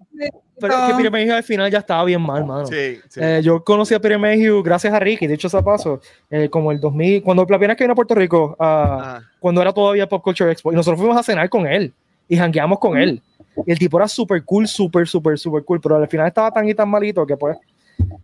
[0.60, 2.66] pero es que Peter Mayhew al final ya estaba bien mal, mano.
[2.66, 3.20] sí, sí.
[3.22, 6.80] Eh, yo conocí a Peter Mayhew gracias a Ricky, dicho sea paso, eh, como el
[6.80, 9.32] 2000, cuando la primera que vino a Puerto Rico, ah, Ajá.
[9.40, 11.94] cuando era todavía Pop Culture Expo, y nosotros fuimos a cenar con él
[12.28, 13.22] y jangueamos con él.
[13.66, 16.68] Y el tipo era súper cool, súper, súper, súper cool, pero al final estaba tan
[16.68, 17.58] y tan malito que pues.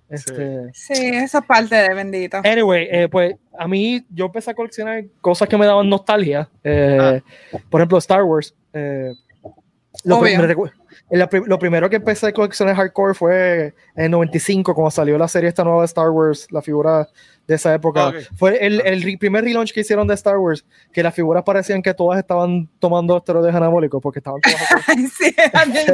[0.07, 2.37] Este, sí, esa es parte de bendito.
[2.43, 6.47] Anyway, eh, pues a mí yo empecé a coleccionar cosas que me daban nostalgia.
[6.63, 7.21] eh,
[7.69, 8.53] Por ejemplo, Star Wars.
[8.73, 9.11] eh,
[10.03, 15.63] lo, primero que empecé a coleccionar hardcore fue en 95, cuando salió la serie esta
[15.63, 17.07] nueva de Star Wars, la figura
[17.47, 18.09] de esa época.
[18.09, 18.15] Ok.
[18.37, 21.81] Fue el, el re- primer relaunch que hicieron de Star Wars, que las figuras parecían
[21.81, 24.39] que todas estaban tomando esteroides anabólicos, porque estaban
[24.85, 25.87] todas sí, también.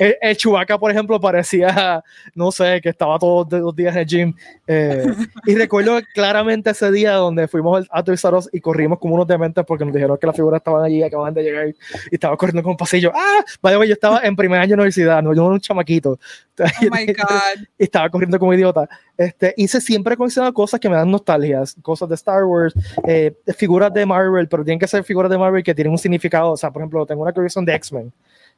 [0.00, 2.02] el, el Chewbacca, por ejemplo, parecía,
[2.34, 4.34] no sé, que estaba todos los días en el gym.
[4.66, 5.06] eh,
[5.46, 9.64] y recuerdo claramente ese día donde fuimos a Toys R y corrimos como unos dementes
[9.66, 11.74] porque nos dijeron que las figuras estaban allí, acababan de llegar y
[12.10, 13.12] estaba corriendo con un pasillo.
[13.14, 13.44] ¡Ah!
[13.62, 16.18] Way, yo estaba en primer año de universidad, no, yo era un chamaquito.
[16.82, 17.66] Oh my God.
[17.78, 18.88] estaba corriendo como idiota.
[19.16, 22.74] Este, hice siempre he coleccionado cosas que me dan nostalgias, cosas de Star Wars,
[23.06, 26.52] eh, figuras de Marvel, pero tienen que ser figuras de Marvel que tienen un significado.
[26.52, 28.12] O sea, por ejemplo, tengo una colección de X-Men,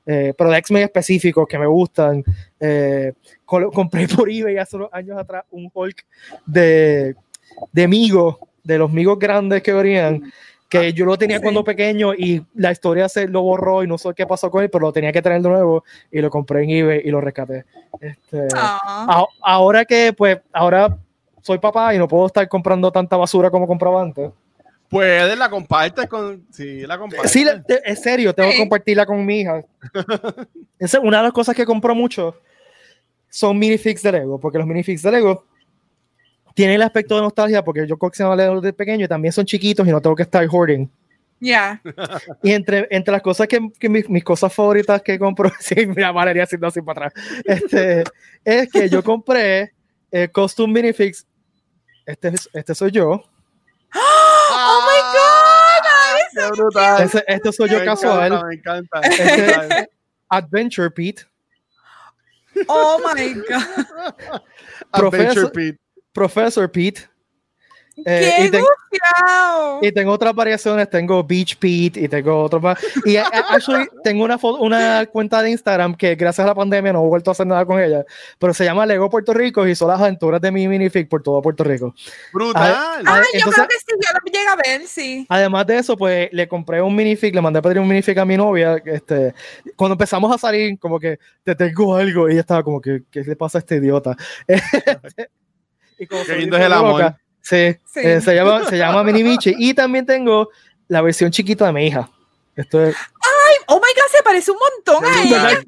[0.07, 2.25] eh, pero de X-Men específicos que me gustan.
[2.61, 3.13] Eh,
[3.45, 6.05] compré por eBay hace unos años atrás un Hulk
[6.47, 7.17] de,
[7.73, 10.33] de Migos, de los Migos grandes que venían.
[10.69, 14.11] Que yo lo tenía cuando pequeño y la historia se lo borró y no sé
[14.15, 16.71] qué pasó con él, pero lo tenía que tener de nuevo y lo compré en
[16.71, 17.65] eBay y lo rescaté.
[18.01, 18.79] Este, Ah.
[19.09, 20.99] a- ahora que pues ahora
[21.41, 24.31] soy papá y no puedo estar comprando tanta basura como compraba antes.
[24.91, 26.45] Puedes, la compartes con.
[26.51, 27.31] Sí, la compartes.
[27.31, 27.45] Sí,
[27.85, 29.63] es serio, tengo que compartirla con mi hija.
[30.79, 32.35] Esa es una de las cosas que compro mucho
[33.31, 35.45] son minifigs de Lego, porque los minifigs de Lego
[36.59, 39.87] tienen el aspecto de nostalgia porque yo coleccionaba Lego desde pequeño y también son chiquitos
[39.87, 40.91] y no tengo que estar hoarding.
[41.39, 41.81] Yeah.
[42.43, 46.11] Y entre, entre las cosas que, que mis, mis cosas favoritas que compro, sí, mira,
[46.11, 48.03] Valeria haciendo así para atrás, este,
[48.45, 49.73] es que yo compré
[50.11, 51.25] el costume minifix.
[52.05, 53.11] Este, es- este soy yo.
[53.95, 55.87] Oh my God.
[55.95, 57.11] Ay, ¡Qué brutal!
[57.29, 58.33] Este soy yo Me casual.
[58.33, 59.01] encanta, Me encanta.
[59.03, 59.91] Este-
[60.29, 61.23] Adventure Pete.
[62.67, 64.41] Oh my God.
[64.91, 65.79] Adventure Pete.
[66.19, 67.03] Professor Pete.
[68.05, 68.65] Eh, ¡Qué y, ten-
[69.83, 72.79] y tengo otras variaciones, tengo Beach Pete y tengo otros más.
[73.05, 76.55] Y a- a- actually, tengo una, fo- una cuenta de Instagram que gracias a la
[76.55, 78.05] pandemia no he vuelto a hacer nada con ella,
[78.39, 81.43] pero se llama Lego Puerto Rico y son las aventuras de mi minifig por todo
[81.43, 81.93] Puerto Rico.
[82.33, 82.63] Brutal.
[82.73, 85.27] Ay, Ah, yo entonces- creo que sí, yo lo llegué a ver, sí.
[85.29, 88.25] Además de eso, pues le compré un minifig, le mandé a pedir un minifig a
[88.25, 88.81] mi novia.
[88.85, 89.35] Este,
[89.75, 93.23] cuando empezamos a salir, como que te tengo algo, y ella estaba como que, ¿qué
[93.25, 94.17] le pasa a este idiota?
[95.99, 97.01] y como Qué lindo es el amor.
[97.01, 98.01] loca, Sí, Sí.
[98.03, 99.55] eh, se, llama, se llama Mini Michi.
[99.59, 100.51] Y también tengo
[100.89, 102.09] la versión chiquita de mi hija.
[102.57, 102.95] Esto es,
[103.71, 105.61] Oh my God, se parece un montón a ella.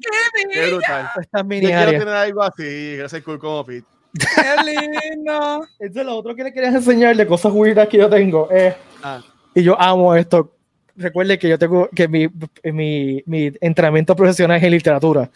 [0.51, 1.05] Qué brutal.
[1.21, 2.97] esta es Yo mini quiero tener algo así.
[3.07, 3.85] Ser cool como Pete.
[4.13, 5.65] qué lindo.
[5.79, 8.47] Esto es lo otro que le quería enseñar de cosas weirdas que yo tengo.
[8.51, 9.21] eh, Ah.
[9.55, 10.51] y yo amo esto.
[10.95, 12.27] Recuerde que yo tengo que mi,
[12.63, 15.29] mi, mi entrenamiento profesional es en literatura.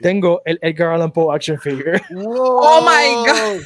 [0.00, 2.00] Tengo el Edgar Allan Poe action figure.
[2.16, 3.62] Oh my God.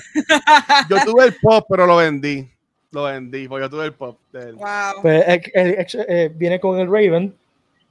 [0.90, 2.48] Yo tuve el pop, pero lo vendí.
[2.90, 4.18] Lo vendí, porque yo tuve el pop.
[4.32, 4.54] de él.
[4.54, 5.00] Wow.
[5.00, 7.34] Pues, eh, eh, eh, viene con el Raven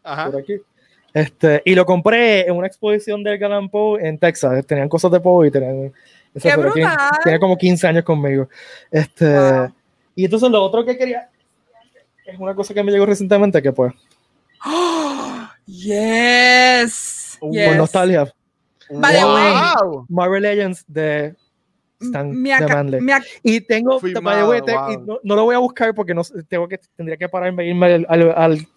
[0.03, 0.29] Ajá.
[0.29, 0.61] por aquí.
[1.11, 4.63] Este, y lo compré en una exposición de Edgar Allan Poe en Texas.
[4.65, 5.91] Tenían cosas de Poe y tenían.
[6.35, 6.97] esa ¡Qué brutal!
[7.23, 8.47] tiene como 15 años conmigo.
[8.91, 9.73] Este, Wow.
[10.15, 11.29] Y entonces lo otro que quería
[12.25, 13.93] es una cosa que me llegó recientemente que pues,
[15.65, 17.20] yes.
[17.41, 17.67] Uh, yes.
[17.67, 18.33] por nostalgia,
[18.89, 19.53] By the way.
[19.81, 20.05] Wow.
[20.09, 21.35] Marvel Legends de
[21.99, 22.31] Stan
[23.43, 24.91] Y tengo, Firmado, by the way, te- wow.
[24.91, 27.67] y no, no lo voy a buscar porque no, tengo que, tendría que pararme e
[27.69, 28.05] irme al...
[28.09, 28.67] al- al-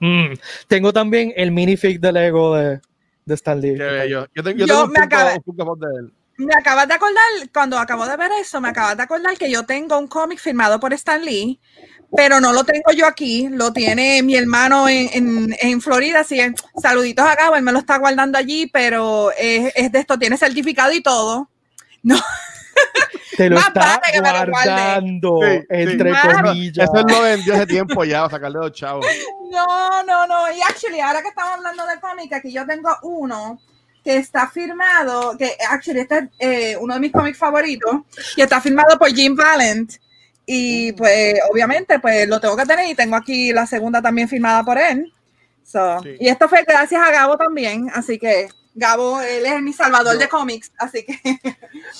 [0.00, 0.34] Mm.
[0.66, 2.80] Tengo también el minifig de Lego de,
[3.24, 3.76] de Stan Lee.
[3.76, 4.26] Qué bello.
[4.34, 6.12] Yo, tengo- yo Yo tengo un me acabé- de él.
[6.36, 7.22] Me acabas de acordar,
[7.54, 10.80] cuando acabo de ver eso, me acabas de acordar que yo tengo un cómic firmado
[10.80, 11.60] por Stan Lee,
[12.16, 16.36] pero no lo tengo yo aquí, lo tiene mi hermano en, en, en Florida, así
[16.36, 20.18] que saluditos a Gabo, él me lo está guardando allí, pero es, es de esto,
[20.18, 21.48] tiene certificado y todo.
[23.36, 24.50] Te lo Más está que me lo guarde.
[24.52, 25.64] guardando, Sí, sí.
[25.70, 26.88] entre Más- comillas.
[26.92, 29.04] Eso lo vendió hace tiempo ya, a sacarle los chavos.
[29.50, 33.58] No, no, no, y actually, ahora que estamos hablando de cómic, aquí yo tengo uno
[34.04, 38.02] que está firmado, que actually este es eh, uno de mis cómics favoritos,
[38.36, 39.94] y está firmado por Jim Valent.
[40.46, 44.62] Y pues obviamente pues lo tengo que tener y tengo aquí la segunda también firmada
[44.62, 45.12] por él.
[45.64, 46.16] So, Sí.
[46.20, 50.18] Y esto fue gracias a Gabo también, así que Gabo, él es mi salvador Yo-
[50.20, 51.14] de cómics, así que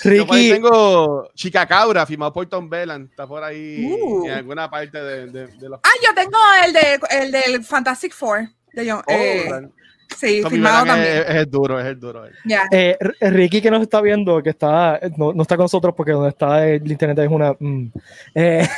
[0.04, 3.04] Yo ahí Ricky, tengo Chica Cabra, firmado por Tom Bellan.
[3.10, 4.26] Está por ahí Uh.
[4.26, 5.80] en alguna parte de, de, de los.
[5.82, 8.48] Ah, yo tengo el de el del Fantastic Four.
[8.72, 9.68] De John- Oh, eh.
[10.16, 11.12] Sí, Tommy firmado también.
[11.18, 12.24] es, es el duro, es el duro.
[12.44, 12.62] Ya.
[12.70, 16.12] eh, R- Ricky que nos está viendo, que está, no, no está con nosotros porque
[16.12, 17.52] donde está el internet es una...
[17.58, 17.92] mm.
[18.34, 18.68] Eh,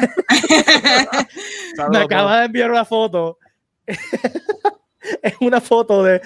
[1.90, 3.38] me acaba de enviar una foto.
[5.22, 6.20] es una foto de,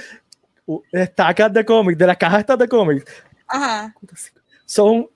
[0.93, 3.05] de estacas de cómics, de las cajas estas de cómics.
[3.47, 3.95] Ajá.
[4.65, 5.09] Son,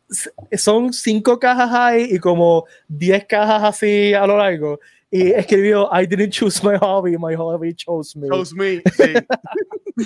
[0.53, 4.81] son cinco cajas ahí y como diez cajas así a lo largo.
[5.17, 8.27] Y escribió, I didn't choose my hobby, my hobby chose me.
[8.29, 9.15] Chose me, sí.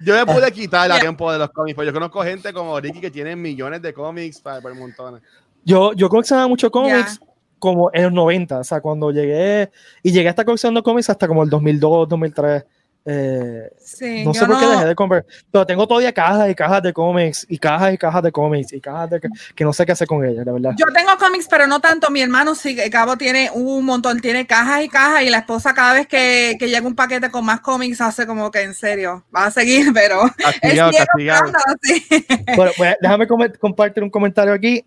[0.00, 1.00] Yo me pude quitar a Yeah.
[1.02, 4.40] tiempo de los cómics, porque yo conozco gente como Ricky que tiene millones de cómics
[4.40, 5.22] para, por montones.
[5.64, 7.20] Yo, yo coleccionaba mucho cómics
[7.60, 9.70] como en los 90, o sea, cuando llegué,
[10.02, 12.64] y llegué a estar coleccionando cómics hasta como el 2002, 2003.
[13.04, 16.82] Eh, Sí, no sé por qué dejé de comprar, pero tengo todavía cajas y cajas
[16.82, 19.20] de cómics y cajas y cajas de cómics y cajas de
[19.54, 20.72] que no sé qué hacer con ellas, la verdad.
[20.76, 22.10] Yo tengo cómics, pero no tanto.
[22.10, 25.72] Mi hermano sí, que Cabo tiene un montón, tiene cajas y cajas, y la esposa
[25.72, 29.24] cada vez que, que llega un paquete con más cómics hace como que en serio,
[29.34, 31.52] va a seguir, pero Castigado, sigue castigado.
[31.82, 32.06] sí.
[32.56, 34.84] Bueno, pues, déjame com- compartir un comentario aquí.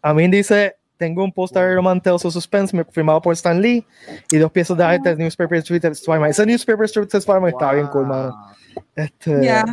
[0.00, 3.32] A mí dice, tengo un póster de Iron Man Tales of Suspense me- firmado por
[3.32, 3.86] Stan Lee
[4.30, 6.30] y dos piezas de arte de Newspaper Street of Spider-Man.
[6.30, 8.34] Ese Newspaper Street of Spider-Man está bien cool, mano.
[8.94, 9.64] Este, Ya.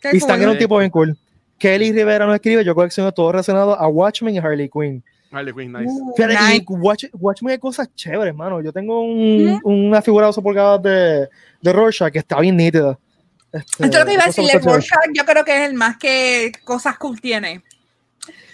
[0.00, 0.42] Qué Y Stan cool.
[0.42, 1.18] era un tipo bien cool.
[1.58, 5.04] Kelly Rivera nos escribe, yo colecciono todo relacionado a Watchmen y Harley Quinn.
[5.30, 5.90] Harley Quinn, nice.
[5.92, 6.64] Uh, Fíjate, nice.
[6.68, 8.62] Watch, Watchmen hay cosas chéveres, mano.
[8.62, 11.28] Yo tengo un, una figura de 8 pulgadas de,
[11.60, 12.98] de Rorschach que está bien nítida.
[13.52, 14.60] Este, Esto lo que iba a eso decirle.
[14.72, 17.62] Rorschach yo creo que es el más que cosas cool tiene,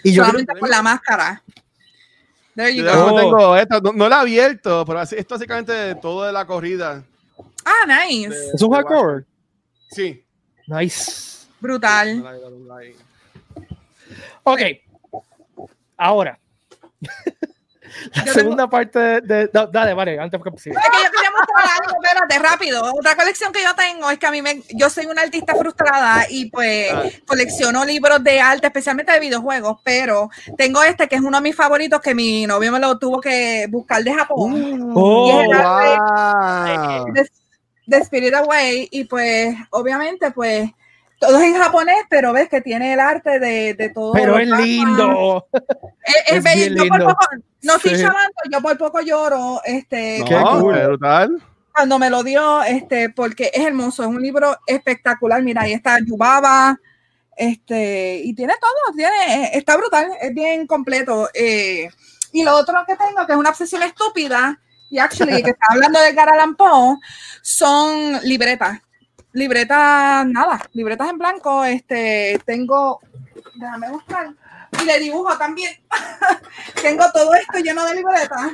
[0.08, 1.42] Y yo creo- solamente por la máscara.
[2.54, 3.14] There you Yo go.
[3.14, 3.18] Oh.
[3.20, 7.04] tengo esta, no, no la he abierto, pero así- esto básicamente todo de la corrida.
[7.64, 8.28] Ah, nice.
[8.30, 9.26] de- es un de hardcover.
[9.90, 10.24] Sí.
[10.66, 11.46] Nice.
[11.60, 12.24] Brutal.
[14.44, 14.60] Ok.
[15.96, 16.38] Ahora.
[18.14, 20.70] la Yo segunda parte de, de- da- Dale, vale, antes que sí.
[20.70, 22.82] Es que yo quería mostrar algo, espérate, rápido.
[22.94, 26.26] Otra colección que yo tengo es que a mí me, yo soy una artista frustrada
[26.28, 27.02] y pues Ah.
[27.26, 31.56] colecciono libros de arte, especialmente de videojuegos, pero tengo este que es uno de mis
[31.56, 35.62] favoritos que mi novio me lo tuvo que buscar de Japón, Oh, Y es el
[35.62, 37.12] wow.
[37.12, 37.30] de,
[37.86, 40.70] de Spirit Away, y pues obviamente pues
[41.18, 44.12] todo es en japonés, pero ves que tiene el arte de, de todo.
[44.12, 44.66] pero es Batman.
[44.66, 45.46] lindo.
[46.04, 47.06] Es, es Es bien Yo por lindo.
[47.14, 47.26] poco-
[47.62, 48.02] no estoy Sí.
[48.02, 50.74] llorando, yo por poco lloro, este, Qué No, cool.
[50.74, 51.42] qué brutal.
[51.74, 55.42] cuando me lo dio, este, porque es hermoso, es un libro espectacular.
[55.42, 56.78] Mira, ahí está Yubaba,
[57.36, 61.28] este, y tiene todo, tiene, está brutal, es bien completo.
[61.34, 61.88] eh,
[62.32, 64.58] y lo otro que tengo, que es una obsesión estúpida,
[64.90, 66.96] y actually, que está hablando de Edgar Allan Poe,
[67.42, 68.80] son libretas.
[69.36, 71.62] Libretas, nada, libretas en blanco.
[71.62, 73.00] Este, tengo,
[73.54, 74.30] déjame buscar,
[74.80, 75.76] y de dibujo también.
[76.82, 78.52] tengo todo esto lleno de libretas.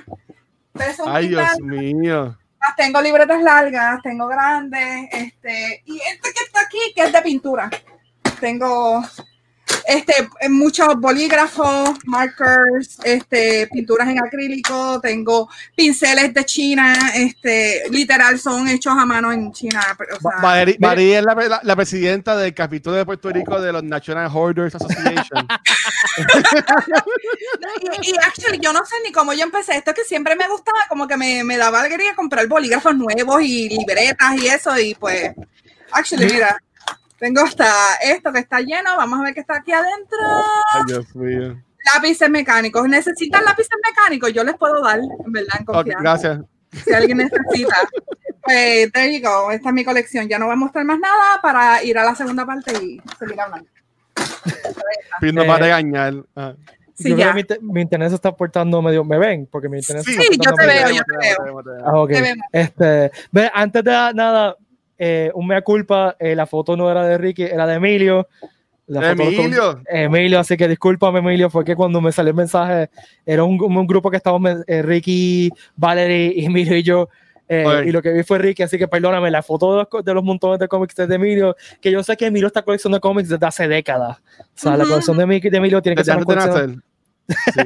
[0.96, 2.36] Son Ay, Dios mío.
[2.76, 7.70] Tengo libretas largas, tengo grandes, este, y este que está aquí, que es de pintura.
[8.40, 9.04] Tengo
[9.86, 18.68] este, muchos bolígrafos, markers, este, pinturas en acrílico, tengo pinceles de China, este, literal son
[18.68, 19.80] hechos a mano en China.
[20.16, 20.40] o sea,
[20.78, 24.74] María es la, la- la presidenta del capítulo de Puerto Rico de los National Hoarders
[24.74, 25.46] Association.
[28.02, 30.78] y, y actually, yo no sé ni cómo yo empecé esto, que siempre me gustaba,
[30.88, 35.32] como que me, me daba alegría comprar bolígrafos nuevos y libretas y eso, y pues,
[35.92, 36.56] actually, mira,
[37.22, 37.70] tengo hasta
[38.02, 40.18] esto que está lleno, vamos a ver qué está aquí adentro.
[40.74, 41.62] Ay, Dios mío.
[41.94, 44.32] Lápices mecánicos, ¿necesitan lápices mecánicos?
[44.32, 46.00] Yo les puedo dar, en verdad, en confianza.
[46.02, 46.40] gracias.
[46.84, 47.76] si alguien necesita.
[48.42, 50.28] Pues, there you go, esta es mi colección.
[50.28, 53.40] Ya no voy a mostrar más nada para ir a la segunda parte y seguir
[53.40, 53.68] hablando.
[55.20, 56.14] Pero no Eh, va a regañar.
[56.34, 56.54] Ah.
[56.94, 57.32] Sí, yo ya.
[57.32, 59.04] creo que mi, mi internet se está portando medio.
[59.04, 59.48] ¿Me ven?
[59.50, 61.62] Porque mi internet se Sí, está Sí, yo te medio- veo, yo te veo.
[61.62, 61.86] veo.
[61.86, 62.10] Ah, ok.
[62.10, 62.46] Te vemos.
[62.52, 64.56] Este, ve, antes de nada,
[65.04, 68.28] eh, un mea culpa, eh, la foto no era de Ricky, era de Emilio.
[68.86, 69.82] La foto- Emilio.
[69.88, 72.88] Emilio, así que discúlpame, Emilio, fue que cuando me salió el mensaje,
[73.26, 77.08] era un, un grupo que estábamos, eh, Ricky, Valerie, Emilio y yo.
[77.48, 80.14] eh, y lo que vi fue Ricky, así que perdóname, la foto de los, de
[80.14, 83.44] los montones de cómics de Emilio, que yo sé que Emilio está coleccionando cómics desde
[83.46, 84.18] hace décadas.
[84.40, 84.90] O sea, la Ujú.
[84.92, 86.82] colección de, de Emilio tiene que ser de colección.
[87.54, 87.60] Sí.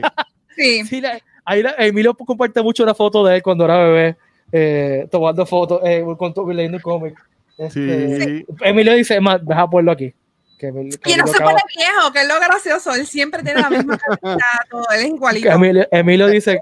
[0.56, 4.16] Sí, Sí, la- ahí la- Emilio comparte mucho la foto de él cuando era bebé,
[4.52, 7.20] eh, tomando fotos, eh, con to- leyendo cómics.
[7.58, 8.46] Este, Sí.
[8.62, 10.12] Emilio dice, más, deja ponerlo aquí.
[10.58, 12.94] Que Emilio, que y no se pone viejo, que es lo gracioso.
[12.94, 14.38] Él siempre tiene la misma calidad,
[14.70, 15.50] todo, él es igualito.
[15.50, 16.60] Emilio, Emilio dice,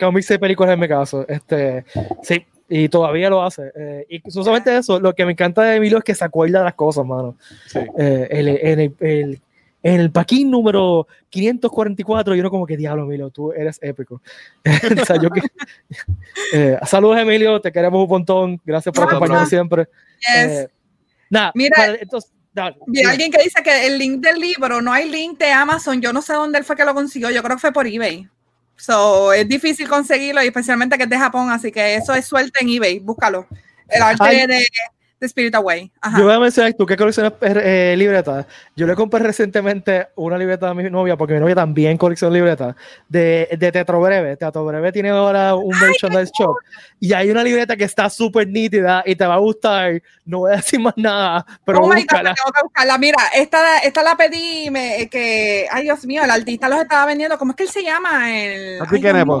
[0.00, 1.24] cómics y películas en mi caso.
[1.28, 1.84] Este,
[2.22, 3.70] sí, y todavía lo hace.
[3.76, 6.58] Eh, y no solamente eso, lo que me encanta de Emilio es que se acuerda
[6.58, 7.36] de las cosas, mano.
[7.66, 7.78] Sí.
[7.98, 9.40] Eh, el, el, el-
[9.82, 14.20] en el paquín número 544, yo no como que diablo, Emilio, tú eres épico.
[15.02, 15.40] o sea, yo que,
[16.52, 18.60] eh, saludos, Emilio, te queremos un montón.
[18.64, 19.48] Gracias por No, acompañarnos no.
[19.48, 19.88] siempre.
[20.20, 20.36] Yes.
[20.36, 20.68] Eh,
[21.30, 24.82] nada, Mira, para- entonces, dale, Vi a alguien que dice que el link del libro,
[24.82, 26.00] no hay link de Amazon.
[26.00, 27.30] Yo no sé dónde él fue que lo consiguió.
[27.30, 28.28] Yo creo que fue por eBay.
[28.76, 31.50] So, es difícil conseguirlo, y especialmente que es de Japón.
[31.50, 32.98] Así que eso es suerte en eBay.
[32.98, 33.46] Búscalo.
[33.88, 34.46] El arte Ay.
[34.46, 34.66] de,
[35.20, 35.90] de Spirit Away.
[36.00, 36.18] Ajá.
[36.18, 38.46] Yo voy a mencionar, tú que coleccionas eh, libretas.
[38.76, 42.76] Yo le compré recientemente una libreta a mi novia, porque mi novia también colecciona libretas,
[43.08, 44.36] de, de Teatro Breve.
[44.36, 46.56] Teatro Breve tiene ahora un merchandise shop.
[47.00, 50.02] Y hay una libreta que está súper nítida y te va a gustar.
[50.24, 52.34] No voy a decir más nada, pero oh my God, búscala.
[52.34, 52.98] tengo que buscarla.
[52.98, 57.38] Mira, esta, esta la pedí me- que, ay Dios mío, el artista los estaba vendiendo.
[57.38, 58.30] ¿Cómo es que él se llama?
[58.32, 58.78] El,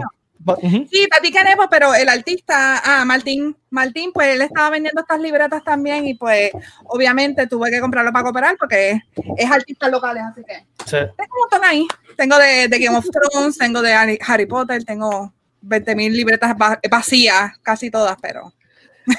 [0.90, 5.62] Sí, Tati Canepo, pero el artista, ah, Martín, Martín, pues él estaba vendiendo estas libretas
[5.62, 6.50] también y pues
[6.84, 9.02] obviamente tuve que comprarlo para cooperar porque
[9.36, 11.86] es artista locales, así que tengo un montón ahí.
[12.16, 16.54] Tengo de, de, Game of Thrones, tengo de Harry Potter, tengo 20.000 libretas
[16.90, 18.52] vacías, casi todas, pero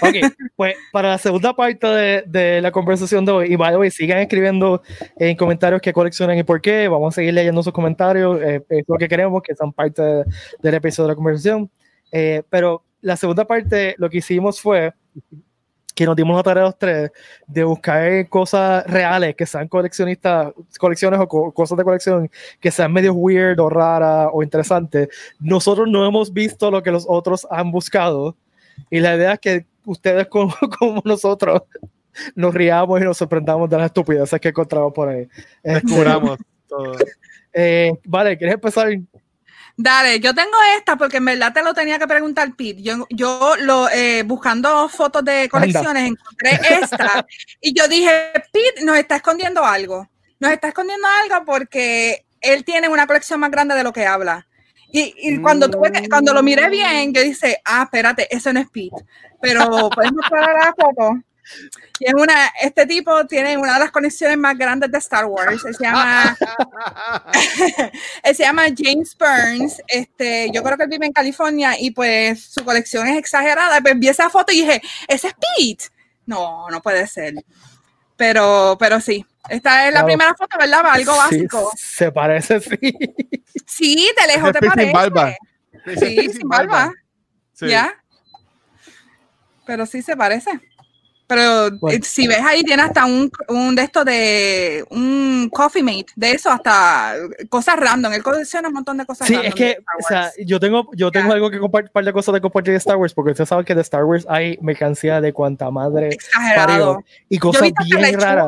[0.01, 3.77] Ok, pues para la segunda parte de, de la conversación de hoy, y by the
[3.77, 4.81] way, sigan escribiendo
[5.17, 6.87] en comentarios qué coleccionan y por qué.
[6.87, 10.73] Vamos a seguir leyendo sus comentarios, eh, es lo que queremos, que son parte del
[10.73, 11.69] episodio de la conversación.
[12.11, 14.93] Eh, pero la segunda parte, lo que hicimos fue
[15.95, 17.11] que nos dimos la tarea los tres
[17.45, 23.13] de buscar cosas reales que sean coleccionistas, colecciones o cosas de colección que sean medio
[23.13, 25.09] weird o raras o interesantes.
[25.39, 28.37] Nosotros no hemos visto lo que los otros han buscado.
[28.89, 31.63] Y la idea es que ustedes como, como nosotros
[32.35, 35.27] nos riamos y nos sorprendamos de las estupideces que encontramos por ahí.
[35.63, 36.93] Descubramos todo.
[37.51, 38.89] Eh, vale, ¿quieres empezar?
[39.75, 42.83] Dale, yo tengo esta porque en verdad te lo tenía que preguntar, Pete.
[42.83, 47.25] Yo, yo lo, eh, buscando fotos de colecciones encontré esta
[47.59, 50.07] y yo dije, Pete nos está escondiendo algo.
[50.39, 54.45] Nos está escondiendo algo porque él tiene una colección más grande de lo que habla.
[54.91, 58.69] Y, y cuando, tuve cuando lo miré bien, yo dije, ah, espérate, eso no es
[58.69, 59.05] Pete.
[59.41, 61.23] Pero podemos mostrar la foto.
[61.99, 65.61] Y es una, este tipo tiene una de las conexiones más grandes de Star Wars.
[65.61, 66.37] se llama,
[68.23, 69.81] se llama James Burns.
[69.87, 73.81] Este, yo creo que él vive en California y pues su colección es exagerada.
[73.81, 75.85] Pues vi esa foto y dije, ese es Pete.
[76.25, 77.33] No, no puede ser.
[78.15, 80.85] Pero, pero sí, esta es la primera foto, ¿verdad?
[80.85, 81.71] Algo básico.
[81.75, 82.97] se parece, sí.
[83.69, 84.85] Sí, de lejos te parece.
[84.85, 85.35] Sin barba.
[85.85, 86.91] Sí, sin, barba.
[87.61, 87.93] ¿Ya?
[89.65, 90.59] Pero sí se parece.
[91.27, 96.07] Pero eh, si ves ahí, tiene hasta un, un de esto de un coffee mate,
[96.15, 97.13] de eso hasta
[97.49, 98.13] cosas random.
[98.13, 101.31] Él colecciona un montón de cosas sí, es que, o sea, yo tengo, yo tengo
[101.31, 103.63] algo que compartir, un par de cosas de compartir de Star Wars, porque usted sabe
[103.63, 107.03] que de Star Wars hay mercancía de cuanta madre Exagerado.
[107.29, 108.47] y cosas bien raras.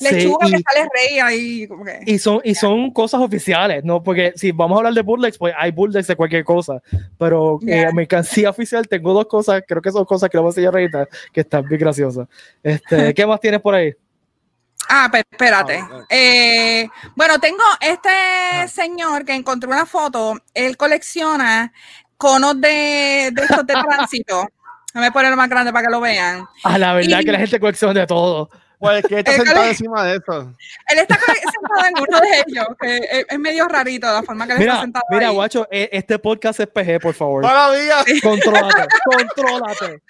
[0.00, 1.68] Lechuga que sale rey ahí.
[2.06, 4.02] Y son, y son cosas oficiales, ¿no?
[4.02, 6.82] Porque si vamos a hablar de bullets, pues hay bullets de cualquier cosa.
[7.18, 10.48] Pero en eh, mercancía oficial tengo dos cosas, creo que son cosas que le voy
[10.48, 12.28] a enseñar ahorita, que están bien graciosas.
[12.62, 13.92] Este, ¿Qué más tienes por ahí?
[14.88, 15.84] Ah, pero espérate.
[16.10, 20.38] Eh, bueno, tengo este señor que encontré una foto.
[20.52, 21.72] Él colecciona
[22.16, 24.46] conos de, de estos de tránsito.
[24.92, 26.46] Déjame ponerlo más grande para que lo vean.
[26.62, 28.48] Ah, la verdad que la gente colecciona de todo.
[28.78, 30.54] Pues que está sentado encima de eso.
[30.88, 34.62] Él está sentado en uno de ellos, que es, medio rarito la forma que él
[34.62, 35.04] está sentado.
[35.10, 37.42] Mira, guacho, e, este podcast es PG, por favor.
[37.42, 38.04] Maravilla.
[38.22, 40.02] Contrólate, contrólate.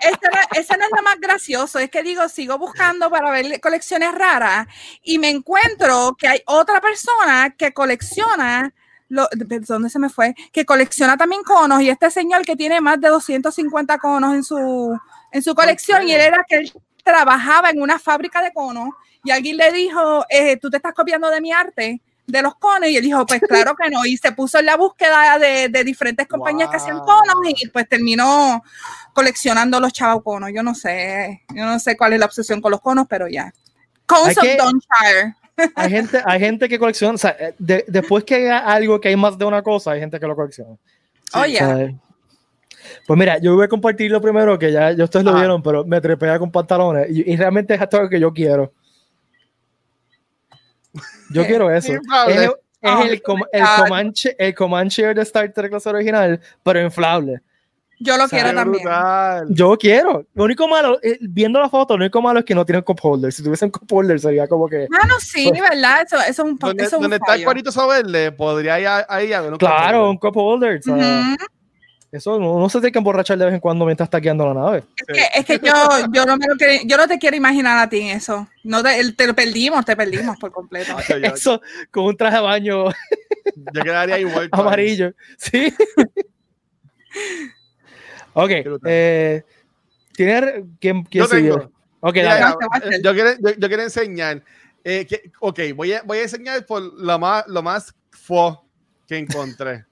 [0.00, 4.12] Este, ese no es lo más gracioso, es que digo, sigo buscando para ver colecciones
[4.14, 4.66] raras
[5.02, 8.72] y me encuentro que hay otra persona que colecciona
[9.08, 9.26] lo,
[9.66, 10.34] ¿dónde se me fue?
[10.52, 14.98] Que colecciona también conos y este señor que tiene más de 250 conos en su,
[15.32, 16.70] en su colección y él era que
[17.02, 18.90] trabajaba en una fábrica de conos
[19.24, 22.88] y alguien le dijo, eh, tú te estás copiando de mi arte, de los conos,
[22.88, 25.84] y él dijo, pues claro que no, y se puso en la búsqueda de, de
[25.84, 28.62] diferentes compañías que hacían conos y pues terminó
[29.14, 30.50] coleccionando los chavos conos.
[30.54, 33.52] Yo no sé, yo no sé cuál es la obsesión con los conos, pero ya.
[34.06, 35.34] Cones of Donshire.
[35.74, 39.16] Hay gente, hay gente que colecciona, o sea, eh, después que haya algo que hay
[39.16, 40.76] más de una cosa, hay gente que lo colecciona.
[41.34, 41.98] Oye.
[43.06, 46.00] Pues mira, yo voy a compartir lo primero, que ya, ustedes lo vieron, pero me
[46.00, 48.72] trepea con pantalones y, realmente es algo que yo quiero.
[51.30, 51.92] Yo quiero eso.
[51.92, 52.00] Es,
[52.80, 57.42] es el, el, Comanche, el Comanche de Star Trek clase original, pero inflable.
[58.00, 58.84] Yo lo quiero también.
[59.48, 60.24] Yo quiero.
[60.34, 63.00] Lo único malo, eh, viendo la foto, lo único malo es que no tienen cup
[63.02, 63.32] holder.
[63.32, 64.86] Si tuviesen cup holder sería como que.
[64.92, 66.02] Ah, no, sí, pues, ¿verdad?
[66.06, 69.40] Eso, eso, es un Donde, eso donde está el cuadrito sobre podría ir ahí a
[69.40, 70.80] ver un Claro, un cup holder.
[72.10, 74.54] Eso no, no, se tiene que emborrachar de vez en cuando mientras está guiando la
[74.54, 74.84] nave.
[74.96, 75.74] Es que, es que yo,
[76.10, 78.48] yo, no me lo quiero, yo no te quiero imaginar a ti en eso.
[78.64, 80.96] No te, te lo perdimos, te perdimos por completo.
[81.22, 82.84] eso, con un traje de baño.
[83.74, 84.48] Yo quedaría igual.
[84.52, 85.12] Amarillo.
[85.36, 85.72] Sí.
[88.32, 88.50] ok.
[88.84, 89.42] Eh,
[90.12, 91.52] ¿Tiene, ¿Quién, quién yo sigue?
[92.00, 92.56] Okay, Mira,
[93.02, 94.42] yo, quiero, yo, yo, quiero enseñar.
[94.84, 98.64] Eh, que, ok, voy a, voy a enseñar por lo más, lo más fo
[99.06, 99.84] que encontré.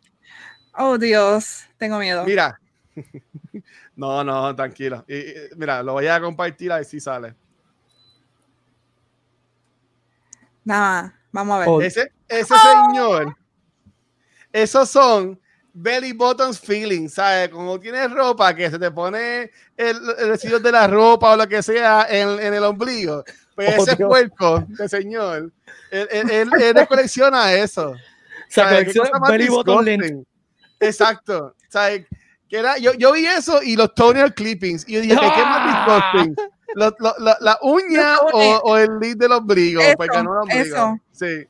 [0.76, 2.24] Oh, Dios, tengo miedo.
[2.24, 2.60] Mira.
[3.96, 5.04] No, no, tranquilo.
[5.56, 7.34] mira, lo voy a compartir a ver si sale.
[10.62, 11.68] Nada, vamos a ver.
[11.68, 11.80] Oh.
[11.80, 13.34] Ese, ese señor,
[14.52, 15.40] esos son
[15.72, 17.48] belly buttons feelings, ¿sabes?
[17.48, 21.62] Como tienes ropa que se te pone el, el de la ropa o lo que
[21.62, 23.24] sea en, en el ombligo.
[23.54, 24.08] Pues oh, ese Dios.
[24.08, 25.52] puerco de señor,
[25.90, 27.94] él, él, él, él colecciona eso.
[28.48, 28.92] sea, ¿Sabes?
[28.92, 30.26] ¿Qué colecciona belly button
[30.80, 31.54] Exacto.
[31.68, 32.06] ¿Sabes?
[32.48, 34.88] Que era, yo, yo vi eso y los toenail clippings.
[34.88, 36.12] Y yo dije, ¿qué, qué más ¡Ah!
[36.14, 36.36] disgusting?
[36.74, 38.60] ¿Lo- lo- la, la uña Los o, toenails.
[38.64, 39.80] o el lid del ombligo?
[39.80, 40.62] Eso, Porque no el ombligo.
[40.76, 41.00] eso.
[41.12, 41.26] Sí.
[41.26, 41.48] Eso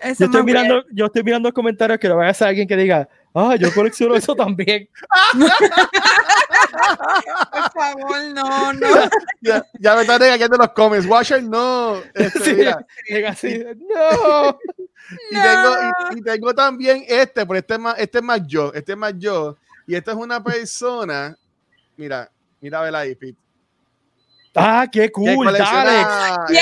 [0.00, 2.76] Yo es estoy mirando, yo estoy mirando comentarios que lo vaya a hacer alguien que
[2.76, 4.88] diga, ah, yo colecciono eso también.
[7.52, 8.86] Por favor, no, no.
[9.40, 11.06] Ya, ya me están regañando los comments.
[11.06, 12.00] Washer, no.
[12.14, 12.86] Este, Sí, mira.
[13.08, 14.58] diga así, no.
[15.30, 15.76] Y, tengo,
[16.14, 18.72] y, y tengo también este, pero este es, más, este es más yo.
[18.74, 19.56] Este es más yo.
[19.86, 21.36] Y esta es una persona.
[21.96, 22.30] Mira,
[22.60, 23.38] mira, vela ahí, Pete.
[24.54, 25.46] Ah, qué cool,
[26.48, 26.58] Yes.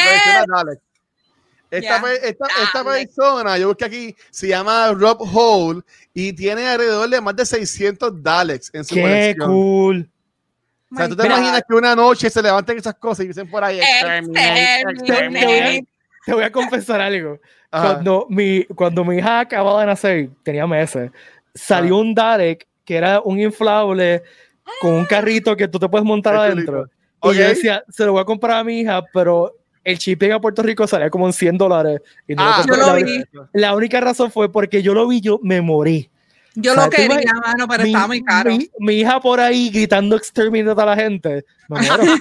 [1.70, 2.02] Esta, Yeah.
[2.02, 3.14] pe- esta, esta Daleks.
[3.16, 5.80] persona, yo busqué aquí, se llama Rob Hole
[6.12, 9.48] y tiene alrededor de más de 600 Daleks en su Qué colección.
[9.50, 10.10] cool.
[10.92, 13.64] O sea, tú te imaginas que una noche se levanten esas cosas y dicen por
[13.64, 13.80] ahí.
[16.26, 17.38] Te voy a confesar algo.
[17.70, 17.94] Ajá.
[17.94, 21.10] Cuando mi, cuando mi hija acababa de nacer, tenía meses,
[21.54, 24.22] salió un Dalek que era un inflable
[24.80, 26.86] con un carrito que tú te puedes montar adentro.
[27.22, 27.32] chulito.
[27.32, 30.40] Y yo decía, se lo voy a comprar a mi hija, pero el shipping a
[30.40, 32.00] Puerto Rico salía como en 100 dólares.
[32.28, 32.76] Y no lo Ah, compré.
[32.76, 33.24] yo lo vi.
[33.54, 36.10] la única razón fue porque yo lo vi, yo me morí.
[36.56, 38.50] Yo O sea, lo quería, mano, pero mi, estaba muy caro.
[38.50, 41.44] Mi, mi hija por ahí gritando exterminate a la gente.
[41.68, 42.04] Me muero.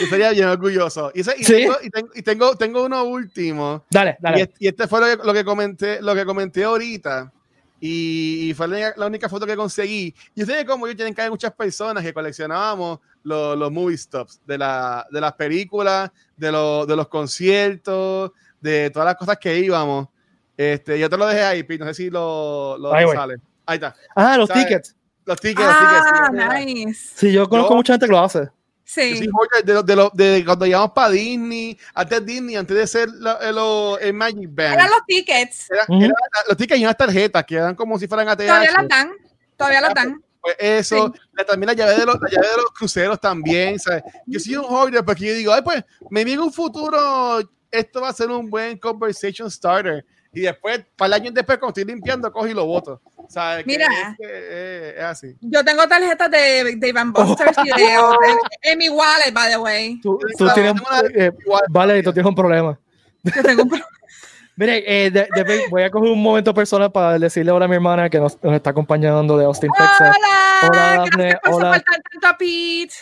[0.00, 1.10] Yo sería bien orgulloso.
[1.14, 1.52] Y, ese- y Sí.
[1.52, 3.84] tengo, y tengo, y tengo, tengo uno último.
[3.90, 4.40] dale, Y, dale.
[4.42, 7.32] este, y este fue lo que, lo que comenté, lo que comenté ahorita.
[7.80, 10.14] Y, y fue la, la única foto que conseguí.
[10.34, 14.40] Y ustedes, como yo, tienen que haber muchas personas que coleccionábamos los, los movie stops
[14.46, 18.30] de, la, de las películas, de, los- de los conciertos,
[18.60, 20.06] de todas las cosas que íbamos.
[20.56, 23.36] Este, yo te lo dejé ahí, Pete, No sé si lo, lo Ahí sale.
[23.66, 23.94] Ahí está.
[24.14, 24.66] Ah, los ¿sabes?
[24.66, 24.96] tickets.
[25.24, 26.64] Los tickets, los Ah, tickets.
[26.64, 27.10] sí, nice.
[27.16, 28.40] Sí, yo conozco Yo- mucha gente que lo hace.
[28.44, 28.50] Yo
[28.84, 29.26] Sí.
[29.64, 33.38] de, de, lo- de cuando íbamos para Disney, antes de Disney, antes de ser la-
[33.40, 34.74] el, lo- el Magic Band.
[34.74, 35.70] Eran los tickets.
[35.70, 36.04] Era- Ujú.
[36.04, 36.14] era
[36.48, 38.46] los tickets y unas tarjetas que eran como si fueran ATH.
[38.46, 39.10] Todavía las dan.
[39.56, 40.22] Todavía las dan.
[40.42, 43.78] Pues eso, la- también la llave, de los, la llave de los cruceros también.
[43.78, 44.02] ¿sabes?
[44.26, 47.40] Yo soy un holder porque yo digo, ay, pues, me en un futuro
[47.70, 50.04] esto va a ser un buen conversation starter.
[50.34, 53.00] Y después, para el año después, cuando estoy limpiando, cojo y lo boto.
[53.32, 53.86] Que Mira.
[53.86, 55.36] Es, que, eh, es así.
[55.40, 58.36] Yo tengo tarjetas de, de Van Busters y de, de-
[58.70, 60.00] en mi wallet, by the way.
[60.00, 60.74] Tú, tú tienes,
[61.14, 61.30] eh,
[61.70, 62.78] vale, tú tienes un problema.
[63.22, 63.78] Yo tengo un pro-
[64.56, 67.74] Mire, eh, de- de- voy a coger un momento personal para decirle hola a mi
[67.76, 70.14] hermana que nos, nos está acompañando de Austin, Texas.
[70.16, 71.70] Hola, Hola, Daphne, gracias por hola.
[71.72, 72.94] tanto a Pete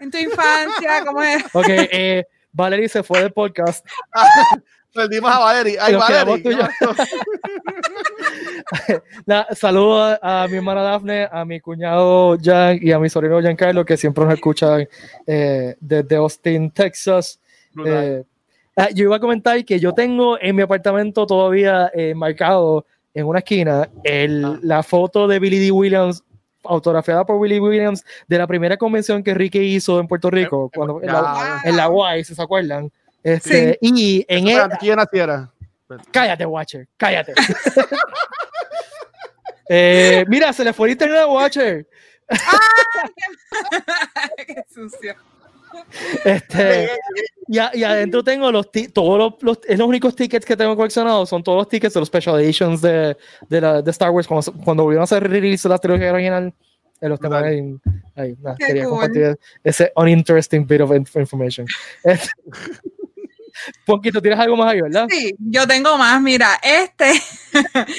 [0.00, 1.04] en tu infancia.
[1.04, 1.42] ¿Cómo es?
[1.52, 3.84] Ok, eh, Valerie se fue del podcast.
[4.94, 5.78] Perdimos a Valerie.
[5.80, 6.68] Ay, Nos quedamos Valerie.
[6.80, 6.86] tú
[9.26, 13.40] Na- Saludo a, a mi hermana Daphne, a mi cuñado Jan y a mi sobrino
[13.40, 14.86] Giancarlo, que siempre nos escuchan
[15.26, 17.40] eh, desde Austin, Texas.
[17.84, 18.22] Eh,
[18.76, 22.84] ah, yo iba a comentar que yo tengo en mi apartamento todavía eh, marcado
[23.14, 24.58] en una esquina el- Ah.
[24.62, 25.70] la foto de Billy D.
[25.70, 26.22] Williams,
[26.64, 31.00] autografiada por Billy Williams, de la primera convención que Ricky hizo en Puerto Rico, cuando,
[31.00, 32.90] en, la, en la UAI, si se acuerdan.
[33.22, 34.46] Este, Y en
[34.82, 35.48] yo naciera.
[36.10, 37.34] Cállate, Watcher, cállate.
[39.68, 41.86] Eh, mira, se le fue el internet a Watcher.
[44.46, 45.14] Qué sucio.
[46.24, 46.90] Este,
[47.48, 50.76] y, a- y adentro tengo los todos los, los- es los únicos tickets que tengo
[50.76, 53.16] coleccionados son todos los tickets de los special editions de,
[53.48, 56.52] de, la, de Star Wars cuando, cuando volvieron a hacer release de la trilogía original.
[57.00, 57.44] eh, los Brutal.
[57.44, 57.74] ahí.
[58.14, 58.92] ahí, nada, Qué quería cool.
[58.92, 61.66] compartir ese uninteresting bit of inf- information.
[63.66, 65.06] Este, Ponquito, ¿tienes algo más ahí, verdad?
[65.10, 66.20] Sí, yo tengo más.
[66.20, 67.12] Mira, este,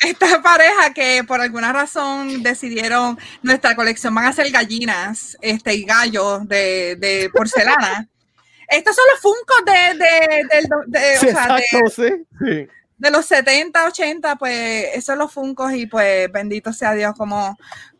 [0.00, 5.84] esta pareja que por alguna razón decidieron nuestra colección van a ser gallinas, este y
[5.84, 8.08] gallos de, de porcelana.
[8.68, 12.26] Estos son los funcos de, de, de- o Sí, sea, de- exacto, sí.
[12.38, 12.68] Sí.
[12.98, 17.56] de los 70, 80, pues esos son los funcos y pues bendito sea Dios, como,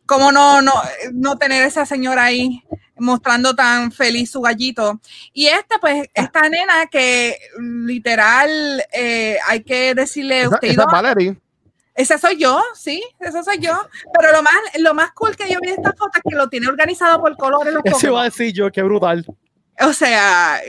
[0.08, 0.72] como no, no,
[1.12, 2.64] no tener esa señora ahí
[2.96, 5.00] mostrando tan feliz su gallito.
[5.32, 10.86] Y este, pues, esta nena que literal eh, hay que decirle, Esa, usted esa ido-
[10.86, 11.36] es Valerie.
[11.94, 13.78] esa soy yo, sí, esa soy yo.
[14.18, 16.48] Pero lo más, lo más cool que yo vi de esta foto es que lo
[16.48, 17.72] tiene organizado por colores.
[17.72, 18.38] los Eso iba a cocos.
[18.38, 19.24] decir yo, qué brutal.
[19.80, 20.60] O sea,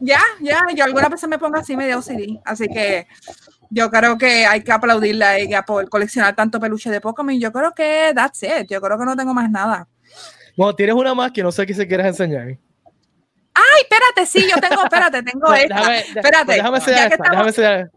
[0.00, 3.06] ya, ya, yo alguna vez me pongo así medio OCD, así que
[3.74, 7.38] yo creo que hay que aplaudirle a ella por coleccionar tanto peluche de Pokémon.
[7.38, 9.88] Yo creo que that's it, yo creo que no tengo más nada.
[10.56, 12.46] Bueno, tienes una más que no sé qué se quieres enseñar.
[13.56, 15.74] Ay, espérate, sí, yo tengo, espérate, tengo No, esta.
[15.74, 17.90] déjame, espérate, déjame ya enseñar que esta, estamos- déjame.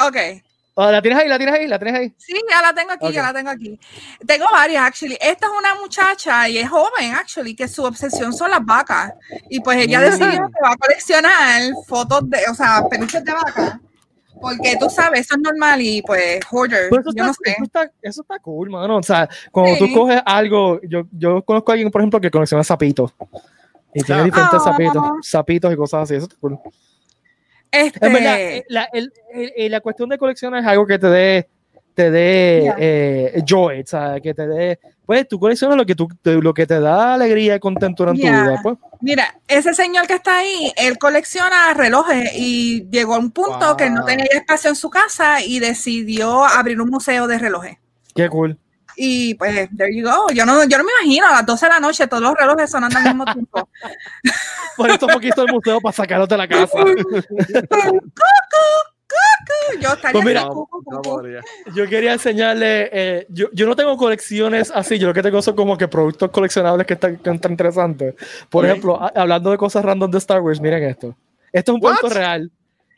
[0.00, 0.42] Ok,
[0.78, 2.14] Oh, la tienes ahí, la tienes ahí, la tienes ahí.
[2.18, 3.80] sí, ya la tengo aquí, ya la tengo aquí.
[4.26, 5.16] Tengo varias, actually.
[5.22, 9.14] Esta es una muchacha y es joven, actually, que su obsesión son las vacas.
[9.48, 10.02] Y pues ella Mm.
[10.02, 13.80] decidió que va a coleccionar fotos de, o sea, peluches de vaca.
[14.40, 17.50] Porque tú sabes, eso es normal y pues, hoarder, eso, yo está, no sé.
[17.52, 18.96] eso, está, eso está cool, mano.
[18.98, 22.62] O sea, cuando tú coges algo, yo, yo conozco a alguien, por ejemplo, que colecciona
[22.64, 23.12] zapitos.
[23.94, 24.24] Y tiene Ah.
[24.24, 26.14] diferentes zapitos, zapitos y cosas así.
[26.16, 26.58] Eso está cool.
[27.70, 30.98] Este, En verdad, eh, la, el- el- el- la cuestión de coleccionar es algo que
[30.98, 31.48] te dé
[31.94, 32.76] te dé Ya.
[32.78, 36.52] eh, joy, o sea, que te dé, pues tú coleccionas lo que, tú, te- lo
[36.52, 38.24] que te da alegría y contentura en Ya.
[38.24, 38.76] tu vida, pues.
[39.00, 43.76] Mira, ese señor que está ahí, él colecciona relojes y llegó a un punto Wow.
[43.76, 47.78] que no tenía espacio en su casa y decidió abrir un museo de relojes.
[48.14, 48.58] Qué cool.
[48.98, 50.28] Y pues, there you go.
[50.32, 52.70] Yo no, yo no me imagino a las 12 de la noche todos los relojes
[52.70, 53.68] sonando al mismo tiempo.
[54.76, 56.78] Por esto poquito el museo para sacarlos de la casa.
[59.80, 61.22] Yo estaría Pues mira, No, cucu, cucu.
[61.74, 65.54] Yo quería enseñarle, eh, yo, yo no tengo colecciones así, yo lo que tengo son
[65.56, 68.14] como que productos coleccionables que están, que están interesantes.
[68.48, 71.14] Por ejemplo, a- hablando de cosas random de Star Wars, miren esto.
[71.52, 72.50] Esto es un punto real.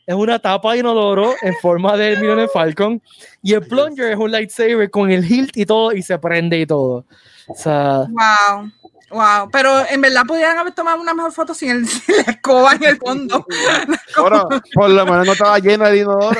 [0.05, 2.99] Es una tapa de inodoro en forma de Millennium Falcon
[3.43, 6.65] y el plunger es un lightsaber con el hilt y todo y se prende y
[6.65, 7.05] todo.
[7.47, 8.71] O sea, Wow.
[9.11, 12.73] Wow, pero en verdad pudieran haber tomado una mejor foto sin, el, sin la escoba
[12.73, 13.45] en el fondo.
[14.17, 16.39] Bueno, por lo menos no estaba llena de inodoro.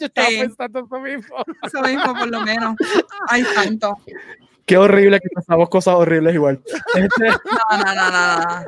[0.00, 0.38] yo estaba Sí.
[0.40, 1.36] pensando eso mismo.
[1.62, 2.76] Eso mismo, por lo menos.
[3.28, 3.96] Ay, santo.
[4.66, 6.60] Qué horrible que pasamos cosas horribles igual.
[6.94, 8.38] Este, No, no, no, no.
[8.38, 8.64] no.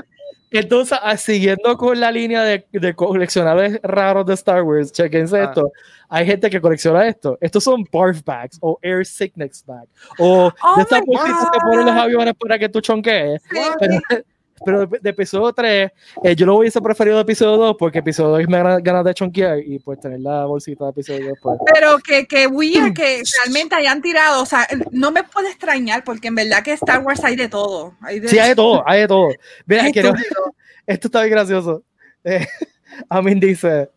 [0.50, 5.44] Entonces, ah, siguiendo con la línea de, de coleccionables raros de Star Wars, chequense Ah.
[5.44, 5.70] esto.
[6.10, 7.36] Hay gente que colecciona esto.
[7.40, 9.90] Estos son barf bags o air sickness bags.
[10.18, 13.42] O Oh de estas bolsitas que ponen los aviones para que tú chonquees.
[13.42, 13.58] Sí.
[13.78, 14.22] Pero,
[14.64, 15.90] pero de, de episodio 3,
[16.24, 19.14] eh, yo lo hubiese preferido de episodio 2 porque episodio 2 me da ganas de
[19.14, 21.38] chonquear y pues tener la bolsita de episodio 2.
[21.42, 21.58] Pues.
[21.72, 26.28] Pero que, que weird que realmente hayan tirado, o sea, no me puede extrañar porque
[26.28, 27.94] en verdad que Star Wars hay de todo.
[28.02, 29.28] Hay de, Sí, hay de todo, hay de todo.
[29.66, 30.12] Mira, quiero-
[30.86, 31.82] esto está bien gracioso.
[32.24, 32.46] Eh,
[33.08, 33.90] Amin dice,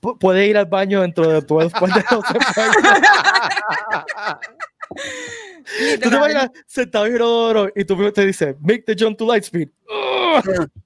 [0.00, 2.34] "Pu- puede ir al baño dentro de tu después de 12
[6.02, 9.26] Tú te imaginas sentado en el inodoro y tú te dice, make the jump to
[9.26, 9.68] light speed.
[9.88, 10.68] Ugh.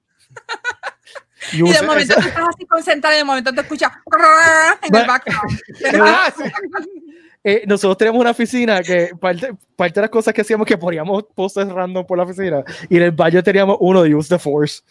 [1.53, 3.91] Y Y de momento esa- tú estás así concentrado y de momento te escuchas
[4.81, 5.59] en el background.
[6.01, 6.43] Ah, sí.
[7.43, 11.23] eh, nosotros tenemos una oficina que parte, parte de las cosas que hacíamos que poníamos
[11.35, 14.81] posters random por la oficina y en el baño teníamos uno de Use the Force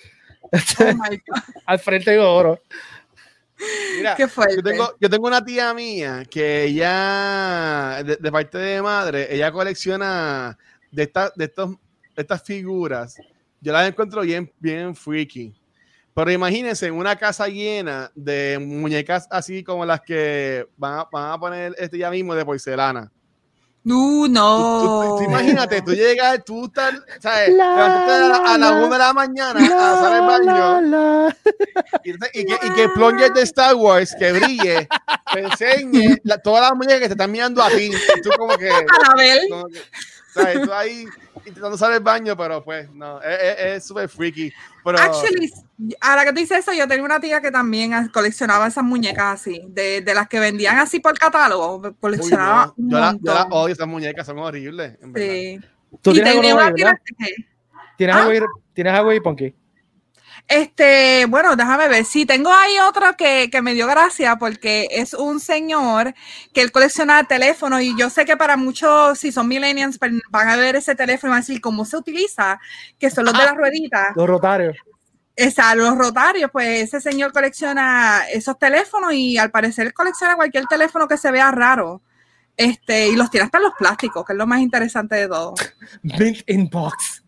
[0.79, 2.61] Oh my God, al frente de oro.
[3.97, 8.83] Mira, qué yo tengo, yo tengo una tía mía que ella, de, de parte de
[8.83, 10.59] madre, ella colecciona
[10.91, 13.17] de, esta- de, estos, de estas figuras.
[13.61, 15.55] Yo las encuentro bien, bien freaky.
[16.15, 21.39] Pero imagínense una casa llena de muñecas así como las que van a, van a
[21.39, 23.11] poner este ya mismo de porcelana.
[23.87, 25.17] Tú- no.
[25.19, 27.51] tú imagínate, tú llegas, tú estás, ¿sabes?
[27.55, 30.81] La, a la, a la la, una de la mañana a hacer el baño.
[30.81, 31.37] La, la.
[32.03, 34.89] Y, que, y que el plunger de Star Wars que brille,
[35.33, 37.91] te enseñe la- todas las muñecas que te están mirando a ti.
[38.17, 38.71] Y tú como que,
[39.05, 39.41] Anabel.
[39.51, 39.83] como que,
[40.33, 40.63] ¿sabes?
[40.63, 41.05] Tú ahí
[41.47, 44.53] intentando salir del baño, pero pues no, es- es es súper freaky.
[44.85, 45.53] Pero Actually,
[46.01, 49.63] ahora que tú dices eso, yo tenía una tía que también coleccionaba esas muñecas así,
[49.69, 53.47] de, de las que vendían así por catálogo, uy, coleccionaba no, yo, la- yo las
[53.51, 54.99] odio, esas muñecas son horribles.
[55.03, 55.29] en verdad.
[55.29, 55.61] Sí.
[56.03, 57.01] Tú Y tienes algo tenía nuevo, una ¿verdad?
[57.05, 57.35] tía que-
[57.97, 58.19] ¿Tienes ¿Ah?
[58.21, 58.41] algo ahí,
[58.73, 59.55] ¿Tienes algo ahí, Punky?
[60.47, 62.05] Este, bueno, déjame ver.
[62.05, 66.15] Sí, tengo ahí otro que, que me dio gracia porque es un señor
[66.53, 70.49] que él colecciona teléfonos y yo sé que para muchos, si son millennials, pues, van
[70.49, 72.61] a ver ese teléfono y van a decir cómo se utiliza,
[72.99, 74.09] que son los de las rueditas.
[74.15, 74.77] Los rotarios.
[75.37, 81.09] Exacto, los rotarios, pues ese señor colecciona esos teléfonos y al parecer colecciona cualquier teléfono
[81.09, 82.03] que se vea raro.
[82.57, 85.55] Este, y los tiene hasta en los plásticos, que es lo más interesante de todo.
[86.03, 87.24] Mint in box.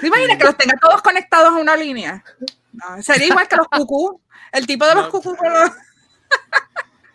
[0.00, 2.22] ¿Te imaginas que los tenga todos conectados a una línea?
[2.72, 4.20] No, sería igual que los cucú.
[4.52, 5.10] El tipo de los No.
[5.10, 5.70] cucú con los-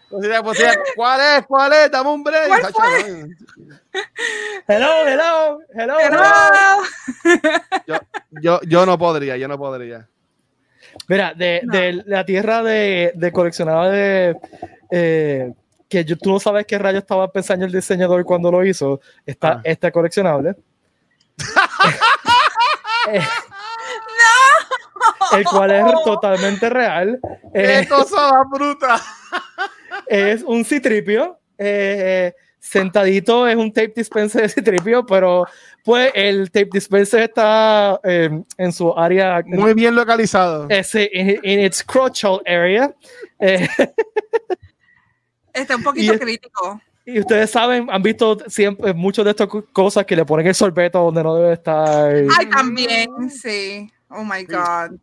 [0.09, 0.29] Pues,
[0.95, 1.45] ¿cuál es?
[1.45, 1.91] ¿Cuál es?
[1.91, 2.47] Dame un break.
[2.47, 3.25] ¿Cuál fue?
[4.67, 5.95] Hello, hello, hello.
[5.97, 6.23] Pero-
[7.87, 7.95] Yo,
[8.41, 10.07] yo, yo no podría, yo no podría.
[11.07, 11.73] Mira, de, No.
[11.73, 14.37] de la tierra de, de coleccionaba de
[14.91, 15.53] eh,
[15.89, 19.53] que yo- tú no sabes qué rayo estaba pensando el diseñador cuando lo hizo, está
[19.53, 19.61] Ah.
[19.63, 20.55] este coleccionable.
[23.07, 23.21] Eh,
[25.33, 27.19] El cual es totalmente real.
[27.53, 29.01] ¡Qué Eh, cosa más bruta!
[30.07, 31.39] es un citripio.
[31.57, 35.45] eh, sentadito es un tape dispenser de citripio, pero
[35.83, 40.65] pues el tape dispenser está eh, en su área Muy bien localizado.
[40.69, 42.91] ese, in, in its crotchal area.
[43.39, 43.67] Eh,
[45.53, 46.81] Este, un poquito Y crítico.
[47.05, 50.55] Y ustedes saben, han visto siempre muchas de estas co- cosas que le ponen el
[50.55, 52.13] sorbeto donde no debe estar.
[52.37, 53.91] Ay, también, sí.
[54.09, 54.97] Oh my God.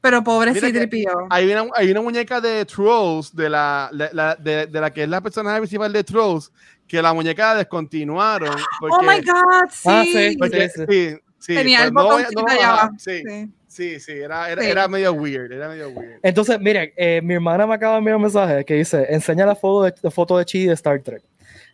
[0.00, 1.26] Pero pobre C-3PO.
[1.30, 5.02] Hay una, hay una muñeca de Trolls, de la, la- la- de, de la que
[5.02, 6.52] es la personaje principal de Trolls,
[6.86, 8.54] que la muñeca la descontinuaron.
[8.78, 9.88] Porque, Oh my God, sí.
[9.90, 12.90] Ah, sí, porque- Sí, sí, sí, Tenía pues el no botoncito no allá abajo.
[12.98, 13.50] Sí, Sí.
[13.76, 14.68] Sí, sí, era, era, Sí.
[14.70, 16.18] era medio weird, era medio weird.
[16.22, 19.54] Entonces, miren, eh, mi hermana me acaba de enviar un mensaje que dice, enseña la
[19.54, 21.22] foto de, la foto de Chidi de Star Trek.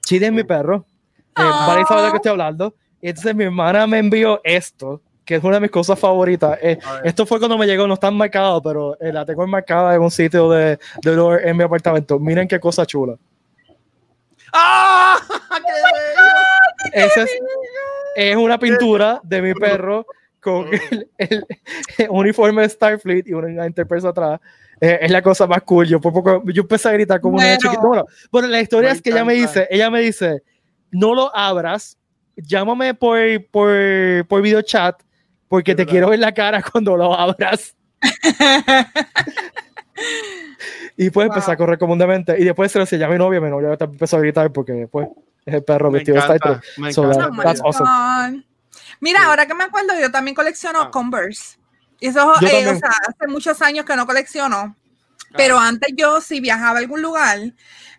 [0.04, 0.84] Chidi es mi perro.
[1.18, 1.66] Eh, Aw.
[1.68, 2.74] Vale sabe de qué estoy hablando.
[3.00, 6.58] Y entonces mi hermana me envió esto, que es una de mis cosas favoritas.
[6.60, 10.02] Eh, esto fue cuando me llegó, no está marcado, pero eh, la tengo enmarcada en
[10.02, 12.18] un sitio de, de olor en mi apartamento.
[12.18, 13.16] Miren qué cosa chula.
[14.52, 15.16] ¡Ah!
[15.28, 15.72] ¡Qué
[16.94, 17.06] bello!
[17.06, 17.30] Esa es,
[18.16, 20.04] es una pintura de mi perro
[20.42, 21.46] con el, el-
[21.98, 24.40] el uniforme de Starfleet y una Enterprise atrás.
[24.80, 25.86] Eh, es la cosa más cool.
[25.86, 27.58] Yo, por poco, yo empecé a gritar como una Bueno.
[27.60, 27.80] chiquita.
[27.86, 29.60] Bueno, bueno, la historia Me es que ella me encanta.
[29.60, 30.42] dice, ella me dice,
[30.90, 31.96] no lo abras,
[32.36, 33.18] llámame por,
[33.50, 33.70] por,
[34.28, 35.00] por video chat
[35.48, 35.90] porque te ¿Verdad?
[35.92, 37.76] quiero ver la cara cuando lo abras.
[40.96, 41.58] Y pues empecé a Wow.
[41.58, 42.34] correr comúnmente.
[42.40, 43.40] Y después se lo enseñé a mi novia.
[43.40, 45.08] Mi novia también empezó a gritar porque después
[45.46, 46.78] es el perro Me vestido de Star encanta, Trek.
[46.78, 47.30] me So encanta.
[47.30, 48.44] My That's awesome.
[49.02, 49.26] Mira, Sí.
[49.26, 50.90] ahora que me acuerdo, yo también colecciono Ah.
[50.92, 51.58] Converse.
[52.00, 54.56] Y eso, eh, o sea, hace muchos años que no colecciono.
[54.56, 54.76] Ah.
[55.36, 57.38] Pero antes yo, si viajaba a algún lugar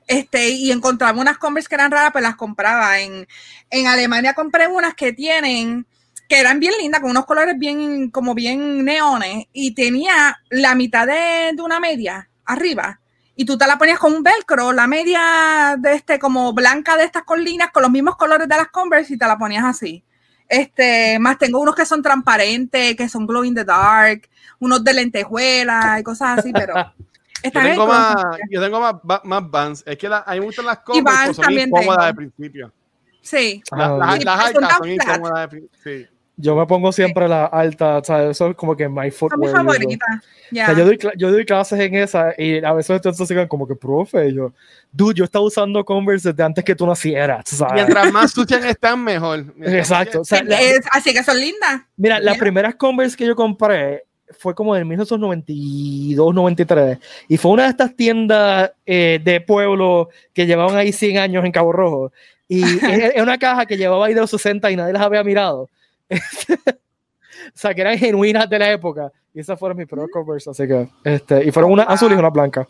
[0.08, 3.00] este, y encontraba unas Converse que eran raras, pues las compraba.
[3.00, 3.28] En,
[3.70, 5.86] en Alemania compré unas que tienen,
[6.30, 11.06] que eran bien lindas, con unos colores bien, como bien neones, y tenía la mitad
[11.08, 13.02] de, de una media arriba.
[13.36, 17.06] Y tú te la ponías con un velcro, la media de este, como blanca de
[17.06, 20.04] estas colinas, con los mismos colores de las Converse, y te la ponías así.
[20.48, 24.30] Este, más tengo unos que son transparentes, que son glow in the dark,
[24.60, 26.74] unos de lentejuela y cosas así, pero
[27.44, 28.16] Yo tengo, cosas.
[28.24, 29.84] más, yo tengo más, más Vans.
[29.86, 32.08] Es que la, a mí me gustan las Vans pero son también incómodas tengo.
[32.08, 32.74] al principio.
[33.22, 33.62] Sí.
[33.72, 35.80] La- Ah, las, son altas incómodas al principio.
[35.84, 36.08] Sí.
[36.36, 39.16] Yo me pongo siempre la alta, o sea, eso es como que my Son mis
[39.16, 39.40] footwear.
[39.52, 39.66] usual.
[39.66, 40.10] favoritas.
[40.18, 40.66] O Ya.
[40.66, 43.76] sea, yo, doy, yo doy clases en esa y a veces entonces sigan como que,
[43.76, 44.52] profe, y yo,
[44.92, 47.74] dude, yo estaba usando Converse desde antes que tú nacieras, ¿sabes?
[47.76, 49.46] Mientras más sucias están, mejor.
[49.56, 50.22] Mientras Exacto.
[50.22, 51.82] O sea, Sí, la- es- así que son lindas.
[51.98, 54.04] mira, las primeras Converse que yo compré
[54.40, 60.46] fue como en 1992, 93, y fue una de estas tiendas eh, de pueblo que
[60.48, 62.12] llevaban ahí 100 años en Cabo Rojo,
[62.48, 62.64] y
[63.12, 65.70] es es una caja que llevaba ahí de los 60 y nadie las había mirado.
[66.10, 70.68] o sea, que eran genuinas de la época, y esas fueron mis primeras Converse, así
[70.68, 72.68] que, este, y fueron una azul y una blanca.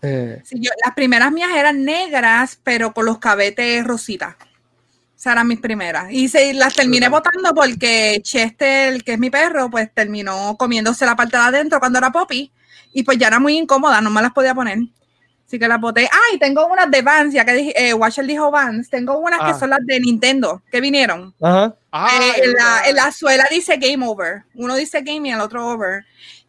[0.00, 4.34] Eh, Sí, yo- las primeras mías eran negras, pero con los cabetes rositas.
[5.16, 6.10] Esas eran mis primeras.
[6.10, 11.14] Y se, las terminé botando porque Chester, que es mi perro, pues terminó comiéndose la
[11.14, 12.52] parte de adentro cuando era Poppy.
[12.92, 14.78] Y pues ya era muy incómoda, no me las podía poner.
[15.52, 16.08] Así que las boté.
[16.10, 18.88] Ah, y tengo unas de Vans, ya que dije, eh, Watcher dijo Vans.
[18.88, 19.52] Tengo unas Ah.
[19.52, 21.34] que son las de Nintendo, que vinieron.
[21.42, 21.74] ajá.
[21.92, 24.44] Ah, Eh, en, la, en la suela dice Game Over.
[24.54, 26.06] Uno dice Game y el otro Over.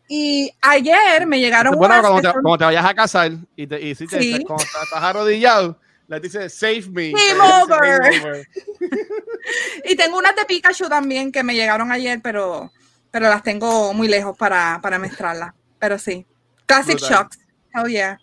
[0.07, 3.67] Y ayer me llegaron Bueno, unas cuando te, son- cuando te vayas a casar y,
[3.67, 4.37] te, y si te, Sí.
[4.37, 5.77] te- cuando estás estás arrodillado,
[6.07, 7.11] le dices save me.
[7.11, 7.99] Game dice over.
[7.99, 8.47] game over.
[9.83, 12.71] Y tengo unas de Pikachu también que me llegaron ayer, pero,
[13.11, 15.51] pero las tengo muy lejos para, para mezclarlas.
[15.77, 16.25] Pero sí.
[16.65, 16.97] Classic.
[16.97, 17.37] Shocks.
[17.75, 18.17] Hell yeah.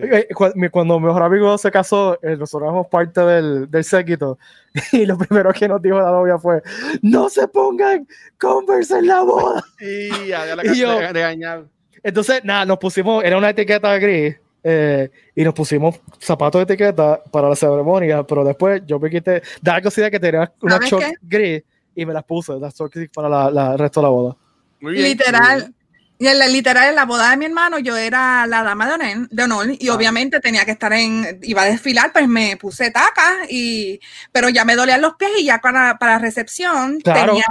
[0.62, 0.68] Sí.
[0.70, 4.38] Cuando mi mejor amigo se casó, eh, nosotros éramos parte del, del séquito
[4.92, 6.62] y lo primero que nos dijo la novia fue
[7.02, 8.06] no se pongan
[8.38, 9.64] Converse en la boda.
[9.80, 11.64] Y ya, ya la Y yo- de.
[12.02, 17.20] Entonces, nada, nos pusimos, era una etiqueta gris eh, y nos pusimos zapatos de etiqueta
[17.30, 20.90] para la ceremonia, pero después yo me quité, da la cosilla que tenía una ¿Sabes
[20.90, 21.62] short gris
[21.94, 24.36] y me las puse, las shorts gris para la, la- el resto de la boda.
[24.80, 25.04] Muy bien.
[25.08, 25.74] Literal.
[26.22, 28.92] Y en la, literal, en la boda de mi hermano, yo era la dama de
[28.92, 29.94] honor, de honor y Ah.
[29.94, 33.98] obviamente tenía que estar en, iba a desfilar, pues me puse tacas, y,
[34.30, 37.32] pero ya me dolían los pies y ya para, para recepción Claro.
[37.32, 37.46] tenía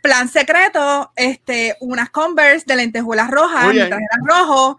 [0.00, 4.78] plan secreto, este, unas Converse de lentejuelas rojas, mi traje era rojo,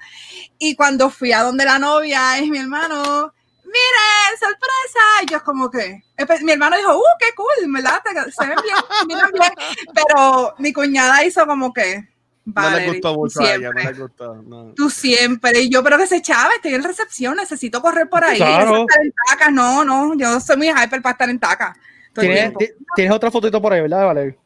[0.57, 3.33] y cuando fui a donde la novia es mi hermano,
[3.65, 6.01] miren, sorpresa, y yo como que,
[6.43, 8.01] mi hermano dijo, uh, qué cool, ¿verdad?
[8.33, 9.51] Se ven bien, miran bien,
[9.93, 12.07] pero mi cuñada hizo como que,
[12.47, 14.35] No Valerie, le gustó mucho a ella, no siempre, le gustó.
[14.35, 14.73] no.
[14.73, 18.37] tú siempre, y yo, pero que se echaba, estoy en recepción, necesito correr por ahí,
[18.37, 18.85] Claro.
[18.87, 21.49] estar en tacas, no, no, yo soy muy hyper para estar en el
[22.13, 22.53] ¿Tienes,
[22.95, 24.37] ¿Tienes otra fotito por ahí, verdad, Valerie?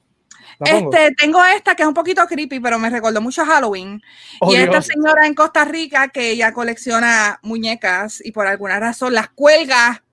[0.59, 4.01] Este, tengo esta que es un poquito creepy, pero me recordó mucho a Halloween.
[4.39, 4.85] Oh, y esta Dios.
[4.87, 10.03] señora en Costa Rica que ella colecciona muñecas y por alguna razón las cuelga,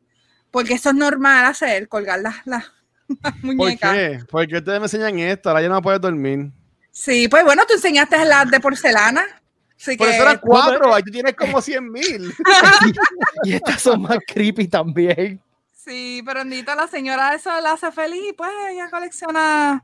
[0.50, 2.64] porque eso es normal hacer, colgar las, las,
[3.22, 3.92] las ¿Por muñecas.
[3.94, 4.20] qué?
[4.30, 5.50] ¿Por qué ustedes me enseñan esto?
[5.50, 6.50] Ahora ya no puedes dormir.
[7.00, 9.24] Sí, pues bueno, tú enseñaste las de porcelana.
[9.80, 12.34] Así Por que, eso eran cuatro, ahí tú tienes como 100 mil.
[13.44, 15.40] y estas son más creepy también.
[15.72, 19.82] Sí, pero Nito, la señora eso la hace feliz y pues ella colecciona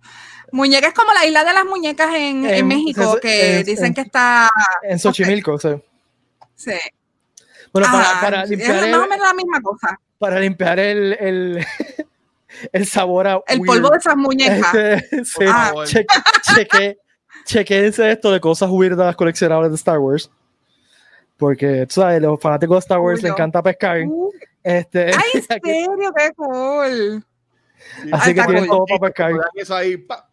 [0.51, 3.87] muñecas como la isla de las muñecas en, en, En- México, es- que es- dicen
[3.87, 4.51] en- que está.
[4.83, 5.69] En Xochimilco, sí.
[6.57, 6.73] Sí.
[7.73, 10.01] Bueno, para, Ajá, para es limpiar más el, o menos la misma cosa.
[10.19, 11.67] para limpiar el, el,
[12.73, 13.67] el sabor a El weird.
[13.67, 14.75] polvo de esas muñecas.
[14.75, 15.67] Este, sí, Ah.
[15.69, 15.87] favor.
[15.87, 16.07] che-
[16.55, 16.99] cheque,
[17.45, 20.31] chequense esto de cosas weirdas coleccionables de Star Wars.
[21.37, 24.03] Porque, tú sabes, los fanáticos de Star Wars les encanta pescar.
[24.07, 24.31] Uh,
[24.63, 27.25] Este, Ay, en serio, qué cool.
[28.03, 28.77] Sí, así Ay, que tienen cool.
[28.77, 29.31] todo para pescar.
[29.33, 30.29] Poner Eso ahí, pa.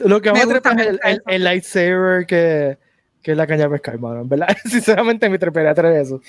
[0.00, 2.78] Lo que Me más me gusta, trepa me es el, lightsaber que,
[3.22, 4.24] que es la caña de pescar, mano.
[4.24, 6.20] Verdad, sinceramente me treparía traer eso.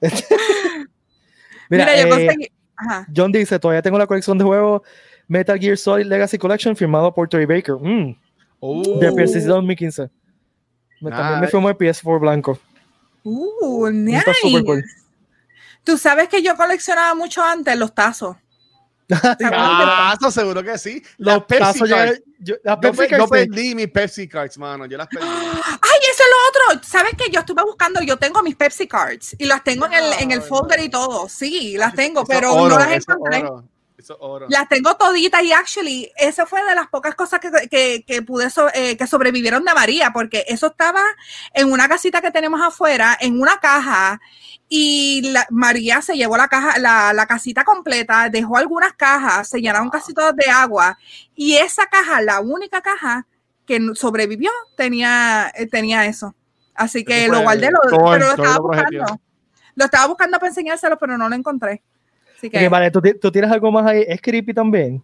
[0.00, 0.14] Mira,
[1.70, 2.48] Mira, yo eh, conseguí.
[2.76, 3.06] Ajá.
[3.14, 4.82] John dice, todavía tengo la colección de juegos
[5.26, 7.74] Metal Gear Solid Legacy Collection firmado por Troy Baker.
[7.74, 8.14] Mm,
[8.60, 10.10] Uh, de PS 2015.
[11.00, 11.50] Me- También me Nice.
[11.52, 12.58] firmó el PS4 blanco.
[13.22, 14.76] Uh, Está súper cool.
[14.78, 14.88] nice.
[15.84, 18.36] Tú sabes que yo coleccionaba mucho antes los tazos.
[19.06, 21.02] ¿Te acuerdas de- Ah, eso seguro que sí.
[21.18, 22.22] Las Los Pepsi tazos Cards.
[22.40, 24.86] yo- Yo, yo perdí mis Pepsi Cards, mano.
[24.86, 25.26] Yo las perdí.
[25.26, 26.82] Ay, eso es lo otro.
[26.86, 30.12] ¿Sabes que Yo estuve buscando, yo tengo mis Pepsi Cards y las tengo en el,
[30.20, 31.28] en el folder y todo.
[31.28, 33.38] Sí, las tengo, pero oro, no las encontré.
[33.44, 33.64] oro,
[33.98, 34.46] Eso oro.
[34.48, 38.48] Las tengo toditas y actually, esa fue de las pocas cosas que, que, que pude
[38.48, 41.02] so- eh, que sobrevivieron de María, porque eso estaba
[41.52, 44.20] en una casita que tenemos afuera, en una caja,
[44.68, 49.60] y la- María se llevó la caja, la, la casita completa, dejó algunas cajas, se
[49.60, 50.96] llenaron casi todas de agua,
[51.34, 53.26] y esa caja, la única caja
[53.66, 56.36] que sobrevivió, tenía, eh, tenía eso.
[56.72, 57.80] Así que Eso lo guardé, lo,
[58.12, 59.20] pero lo estaba buscando.
[59.74, 61.82] Lo estaba buscando para enseñárselo, pero no lo encontré.
[62.38, 64.04] Así que, vale, ¿tú, ti- tú tienes algo más ahí.
[64.06, 65.02] ¿Es creepy también?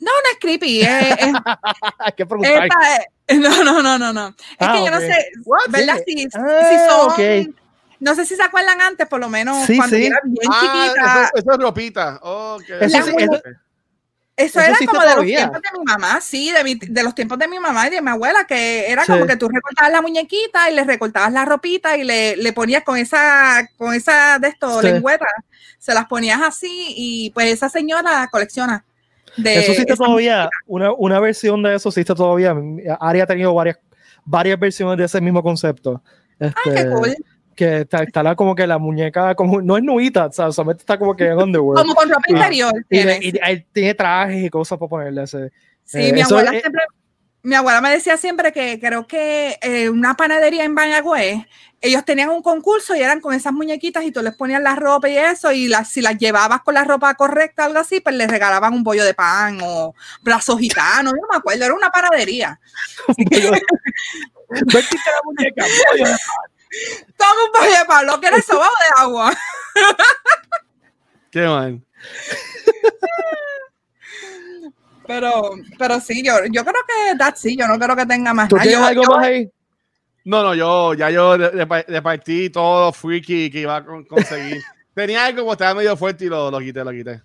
[0.00, 1.32] no, no es creepy, es- es,
[2.28, 2.66] preguntar.
[2.66, 2.96] Epa,
[3.28, 4.28] eh, no, no, no, no, no.
[4.28, 5.70] Es Ah, que yo no sé, What?
[5.70, 5.98] ¿verdad?
[6.06, 7.54] Si, Ah, si son, ok.
[8.00, 10.02] no sé si se acuerdan antes, por lo menos Sí, cuando sí.
[10.02, 12.18] yo era bien Ah, chiquita, eso, eso es ropita.
[12.22, 12.62] Ok.
[12.80, 13.32] Eso sí, eso-
[14.36, 17.14] eso, eso era como de los tiempos de mi mamá, sí, de, mi- de los
[17.14, 19.12] tiempos de mi mamá y de mi abuela, que era Sí.
[19.12, 22.82] como que tú recortabas la muñequita y le recortabas la ropita y le, le ponías
[22.82, 24.88] con esa, con esa de esto, Sí.
[24.88, 25.24] lengüeta,
[25.84, 28.86] se las ponías así y pues esa señora colecciona.
[29.36, 30.48] De Eso existe todavía.
[30.66, 32.54] Una, una versión de eso existe todavía.
[33.00, 33.76] Ari ha tenido varias,
[34.24, 36.02] varias versiones de ese mismo concepto.
[36.40, 37.14] Ay, Este, qué cool.
[37.54, 39.84] Que está, está la, como que la muñeca, como, no es
[40.16, 41.82] o sea, solamente está como que en underwear.
[41.84, 42.72] Como con ropa interior.
[42.78, 43.22] y, tienes.
[43.22, 45.24] y- y tiene trajes y cosas para ponerle.
[45.24, 45.50] ese.
[45.84, 46.82] Sí, Eh, mi abuela es- siempre,
[47.44, 51.46] mi abuela me decía siempre que creo que eh, una panadería en Mayagüez,
[51.82, 55.10] ellos tenían un concurso y eran con esas muñequitas y tú les ponías la ropa
[55.10, 58.30] y eso, y las, si las llevabas con la ropa correcta, algo así, pues les
[58.30, 62.58] regalaban un bollo de pan o brazos gitanos, yo no me acuerdo, era una panadería.
[67.18, 69.36] Toma un bollo de pan, lo que era sobado de agua.
[71.30, 71.82] Qué mal.
[75.06, 78.48] Pero, pero sí, yo, yo creo que that's sí, yo no creo que tenga más.
[78.48, 78.64] ¿Tú nada.
[78.68, 79.50] tienes Yo- algo yo- más ahí?
[80.26, 84.62] No, no, yo ya yo de- de- repartí todo freaky que iba a con- conseguir.
[84.94, 87.20] Tenía algo, como estaba medio fuerte y lo, lo quité, lo quité.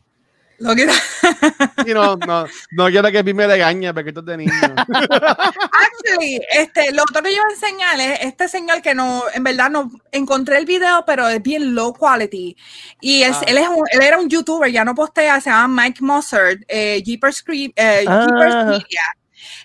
[0.59, 0.85] Lo que-
[1.93, 4.51] no, no, no quiero que Pi me legañe porque esto es de niño.
[5.31, 9.43] Actually, este, lo otro que yo iba a enseñar es este señor que no, en
[9.43, 12.55] verdad no encontré el video, pero es bien low quality.
[13.01, 13.43] Y es, Ah.
[13.47, 17.01] él, es un- él era un youtuber, ya no postea, se llama Mike Mossert, eh,
[17.03, 18.25] Jeepers, Cre- eh, Ah.
[18.27, 19.01] Jeepers Media.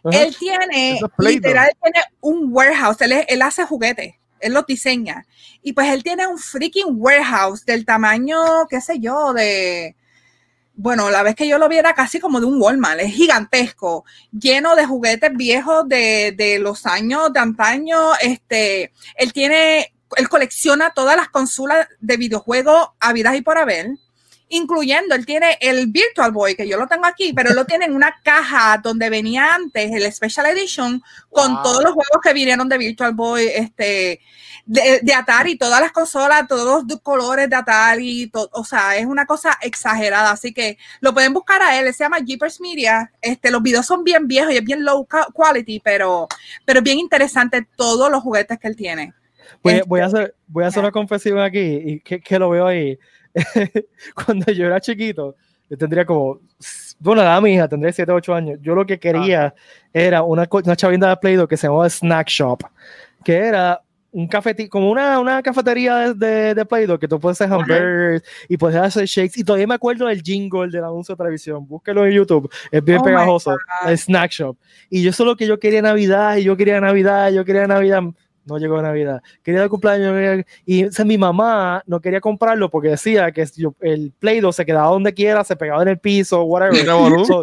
[0.05, 0.19] Ajá.
[0.23, 5.27] Él tiene, literal, tiene un warehouse, él, es- él hace juguetes, él los diseña.
[5.63, 9.97] Y pues él tiene un freaking warehouse del tamaño, qué sé yo, de...
[10.77, 14.05] Bueno, la vez que yo lo vi era casi como de un Walmart, es gigantesco,
[14.33, 18.15] lleno de juguetes viejos de, de los años de antaño.
[18.21, 23.91] Este, él tiene, él colecciona todas las consolas de videojuegos habidas y por haber,
[24.49, 27.87] incluyendo, él tiene el Virtual Boy, que yo lo tengo aquí, pero él lo tiene
[27.87, 31.63] en una caja donde venía antes el Special Edition con Wow.
[31.63, 34.21] todos los juegos que vinieron de Virtual Boy, este,
[34.67, 39.07] de, de Atari, todas las consolas, todos los colores de Atari, to- o sea, es
[39.07, 43.11] una cosa exagerada, así que lo pueden buscar a él, él se llama Jeepers Media,
[43.21, 46.29] este, los videos son bien viejos y es bien low quality, pero,
[46.65, 49.15] pero es bien interesante todos los juguetes que él tiene.
[49.63, 52.51] Voy, Este, voy a hacer, voy a hacer una confesión aquí y que, que lo
[52.51, 52.99] veo ahí.
[54.15, 55.37] Cuando yo era chiquito,
[55.69, 56.41] yo tendría como,
[56.99, 58.59] bueno, la mi hija tendría 7 o 8 años.
[58.63, 59.55] Yo lo que quería
[59.93, 62.63] era una, una chavinda de Play-Doh que se llamaba Snack Shop,
[63.25, 63.81] que era
[64.15, 68.23] un cafetín, como una, una cafetería de, de, de Play-Doh que tú puedes hacer hamburgers
[68.49, 69.41] y puedes hacer shakes.
[69.41, 71.67] Y todavía me acuerdo del jingle del anuncio de televisión.
[71.67, 73.57] Búsquelo en YouTube, es bien Oh pegajoso.
[73.85, 74.57] El Snack Shop.
[74.89, 77.45] Y yo eso es lo que yo quería Navidad, y yo quería Navidad, y yo
[77.45, 78.03] quería Navidad
[78.47, 79.23] no llegó Navidad.
[79.43, 83.75] Quería el cumpleaños y o sea, mi mamá no quería comprarlo porque decía que yo-
[83.81, 86.85] el Play Doh se quedaba donde quiera, se pegaba en el piso, whatever.
[87.27, 87.41] So,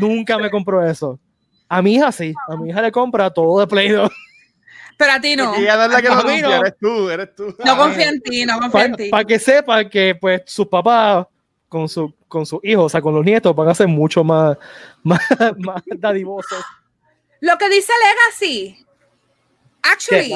[0.00, 1.18] nunca me compró eso.
[1.68, 4.08] A mi hija sí, a mi hija le compra todo de Play Doh
[4.96, 5.58] Pero a ti no.
[5.58, 6.52] Y ella no es la que no.
[6.54, 7.54] eres tú, eres tú.
[7.64, 9.08] No confío en ti, no confío en ti.
[9.10, 11.26] para que sepan que pues sus papás
[11.68, 14.56] con su con sus hijos, o sea, con los nietos van a ser mucho más
[15.02, 15.20] más,
[15.58, 16.62] más dadivosos.
[17.40, 17.92] Lo que dice
[18.40, 18.83] Legacy.
[19.92, 20.34] Actually,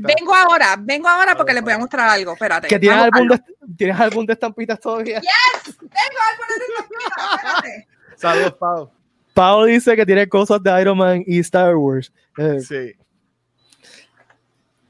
[0.00, 2.32] vengo ahora, vengo ahora porque les voy a mostrar algo.
[2.32, 2.68] Espérate.
[2.68, 3.40] ¿Que tienes álbum de,
[3.76, 5.20] tienes álbum de estampitas todavía?
[5.20, 7.88] Tengo álbum de estampitas, espérate.
[8.16, 8.90] Saludos, Pau.
[9.34, 12.10] Pau dice que tiene cosas de Iron Man y Star Wars.
[12.38, 12.94] Eh, Sí.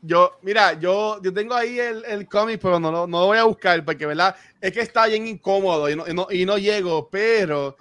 [0.03, 3.39] Yo, mira, yo, yo tengo ahí el, el cómic, pero no, lo- no lo voy
[3.39, 4.37] a buscar porque, ¿verdad?
[4.61, 7.77] Es que está bien incómodo y no, y no, y no llego, pero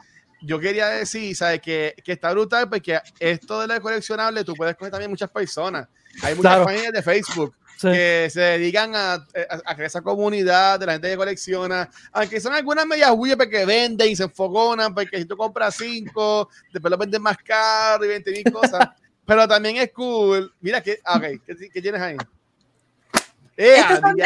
[0.45, 1.61] yo quería decir, ¿sabes?
[1.61, 5.87] Que, que está brutal porque esto de la coleccionable tú puedes coger también muchas personas.
[6.23, 6.65] Hay muchas Claro.
[6.65, 7.87] páginas de Facebook sí.
[7.91, 9.23] que se dedican a, a,
[9.65, 14.09] a esa comunidad de la gente que colecciona, aunque son algunas medias huyas porque venden
[14.09, 18.31] y se enfogonan, porque si tú compras cinco, después lo venden más caro y 20
[18.31, 18.79] mil cosas,
[19.25, 20.53] pero también es cool.
[20.61, 22.15] Mira, que, ah, ok, ¿qué, qué tienes ahí?
[23.57, 24.23] ¡Eh, Estos son de-!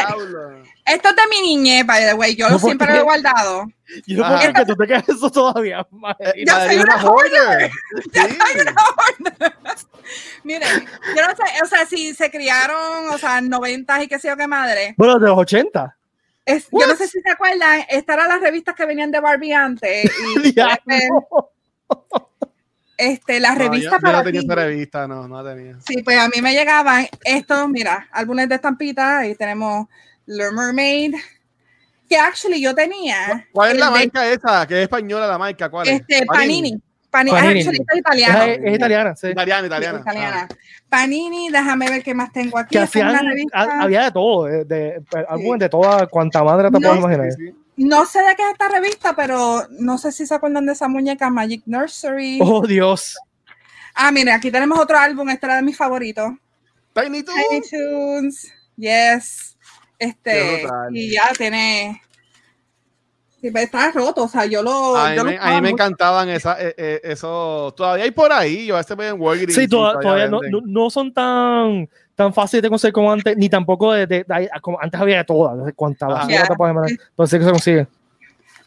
[0.86, 2.36] Esto es de mi niñez, by the way.
[2.36, 3.68] Yo No, ¿por siempre lo he guardado.
[4.08, 5.86] Yo no puedo creer que tú te quedas eso todavía.
[5.92, 6.34] madre.
[6.46, 7.72] Yo soy una hoarder.
[8.14, 8.20] Sí.
[10.44, 14.30] Miren, yo no sé, o sea, si se criaron, o sea, noventas y qué sé
[14.30, 14.96] yo qué madre.
[14.98, 15.96] Bueno, de los 80.
[16.46, 19.54] Es, yo no sé si se acuerdan, estas eran las revistas que venían de Barbie
[19.54, 20.10] antes.
[20.44, 20.56] Y
[23.00, 23.14] Eh, no.
[23.14, 24.46] este, las No, yo- revistas yo, para no tenía ti.
[24.48, 25.78] esa revista, no, no la tenía.
[25.88, 29.22] Sí, pues a mí me llegaban estos, mira, álbumes de estampitas.
[29.22, 29.88] Ahí tenemos
[30.26, 31.16] The Mermaid,
[32.10, 33.48] que actually yo tenía.
[33.52, 34.68] ¿Cuál es la de, marca esa?
[34.68, 36.02] Que es española la marca, ¿cuál es?
[36.02, 36.80] Este, Panini.
[37.12, 37.60] Panini, Panini.
[37.60, 38.44] actually es Es, italiano.
[38.44, 39.28] es italiana, sí.
[39.30, 40.00] Italiana, Sí, italiana.
[40.00, 40.48] italiana.
[40.90, 42.70] Panini, déjame ver qué más tengo aquí.
[42.76, 43.58] Que es hacían, revista.
[43.60, 47.00] ha- había de todo, de, de, álbumes de toda cuanta madre te No, puedas Ah,
[47.00, 47.32] imaginar.
[47.32, 47.56] sí, sí.
[47.80, 50.90] No sé de qué es esta revista, pero no sé si se acuerdan de esa
[50.90, 52.38] muñeca Magic Nursery.
[52.42, 53.16] Oh, Dios.
[53.96, 56.34] Ah, mire, aquí tenemos otro álbum, este era de mis favoritos.
[56.94, 57.40] Tiny Toons.
[57.50, 59.58] Tiny Toons, yes.
[59.98, 62.02] Este, y ya tiene.
[63.42, 64.98] Sí, pero está roto, o sea, yo lo.
[64.98, 67.74] A mí, yo lo me, a mí me encantaban esa, eh, eh, eso.
[67.78, 68.66] Todavía hay por ahí.
[68.66, 69.56] Yo a veces veo en Walgreens.
[69.56, 73.48] Sí, toda- todavía no, no, no son tan, tan fáciles de conseguir como antes, ni
[73.48, 76.16] tampoco de, de- de- como antes había de todas, no sé cuánta Ajá.
[76.16, 76.48] basura Yeah.
[76.48, 77.00] te puedes imaginar.
[77.12, 77.88] Entonces, que se consigue?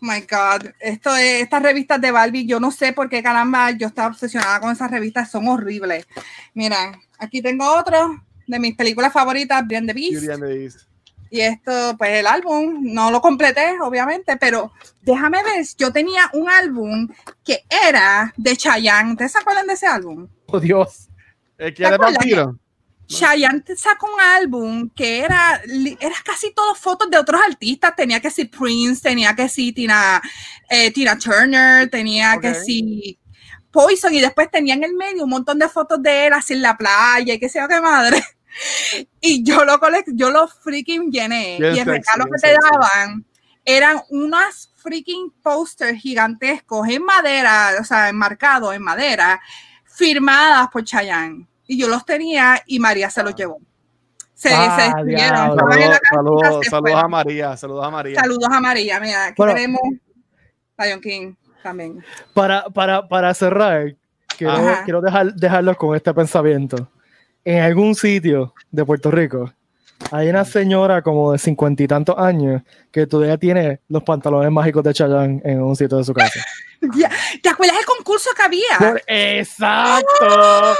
[0.04, 3.70] Oh my God, esto es, estas revistas de Barbie, yo no sé por qué caramba
[3.72, 6.06] yo estaba obsesionada con esas revistas, son horribles.
[6.54, 10.86] Mira, aquí tengo otro de mis películas favoritas, Bien the Beast.
[11.32, 14.70] Y esto, pues el álbum, no lo completé, obviamente, pero
[15.00, 17.08] déjame ver, yo tenía un álbum
[17.42, 19.12] que era de Chayanne.
[19.12, 20.28] ¿Ustedes se acuerdan de ese álbum?
[20.48, 21.08] Oh, Dios.
[21.56, 22.16] El que era acuerdas?
[22.16, 22.58] vampiro.
[23.06, 25.62] Chayanne sacó un álbum que era,
[26.00, 27.96] era casi todas fotos de otros artistas.
[27.96, 30.20] Tenía que ser Prince, tenía que ser Tina,
[30.68, 33.16] eh, Tina Turner, tenía que ser
[33.70, 36.60] Poison, y después tenía en el medio un montón de fotos de él así en
[36.60, 38.22] la playa y qué sé yo qué madre.
[39.20, 41.59] Y yo lo colect yo lo freaking llené.
[41.59, 42.59] Bien y el regalo que te sexy.
[42.72, 43.24] daban
[43.64, 49.40] eran unas freaking posters gigantescos en madera, o sea, enmarcados en madera,
[49.84, 51.46] firmadas por Chayanne.
[51.66, 53.61] Y yo los tenía y María se los llevó.
[54.34, 55.59] Se, Ah, se Saludos,
[56.96, 57.57] a María.
[57.57, 58.20] Saludos a María.
[58.20, 58.98] Saludos a María.
[59.00, 59.55] Mira, aquí Bueno.
[59.55, 59.80] tenemos
[60.78, 62.05] Lion King también.
[62.34, 63.94] Para, para, para cerrar,
[64.36, 64.82] quiero, Ajá.
[64.84, 66.90] quiero dejar, dejarlos con este pensamiento.
[67.45, 69.53] En algún sitio de Puerto Rico
[70.11, 74.82] hay una señora como de cincuenta y tantos años que todavía tiene los pantalones mágicos
[74.84, 76.45] de Chayanne en un sitio de su casa.
[77.43, 78.78] ¿Te acuerdas del concurso que había?
[78.78, 80.74] Por- exacto.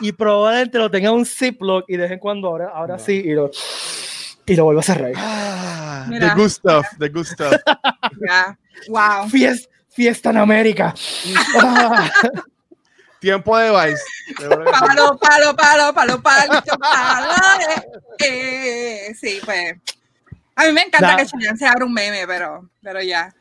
[0.00, 3.00] Y probablemente lo tenga un Ziploc y de vez en cuando ahora, ahora No.
[3.02, 3.50] sí y lo,
[4.46, 5.12] y lo vuelvo a cerrar.
[5.16, 6.28] Ah, Mira.
[6.34, 7.52] the good stuff, the good stuff.
[8.26, 8.58] Ya.
[8.88, 9.28] Wow.
[9.28, 10.94] Fiesta, fiesta en América.
[11.62, 12.10] Ah.
[13.20, 14.02] Tiempo de Vice.
[14.38, 17.32] Palo, palo, palo, palo, palo, palo.
[18.20, 19.74] eh, sí, pues.
[20.54, 23.32] A mí me encanta que Chayanne se abra un meme, pero, pero ya.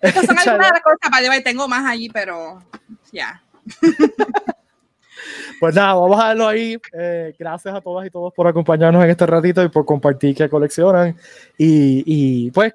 [0.00, 2.62] Estas son algunas de las cosas para llevar y tengo más allí, pero
[3.12, 3.42] ya.
[5.58, 6.78] Pues nada, vamos a dejarlo ahí.
[6.92, 10.48] Eh, gracias a todas y todos por acompañarnos en este ratito y por compartir que
[10.48, 11.16] coleccionan
[11.58, 12.74] y, y pues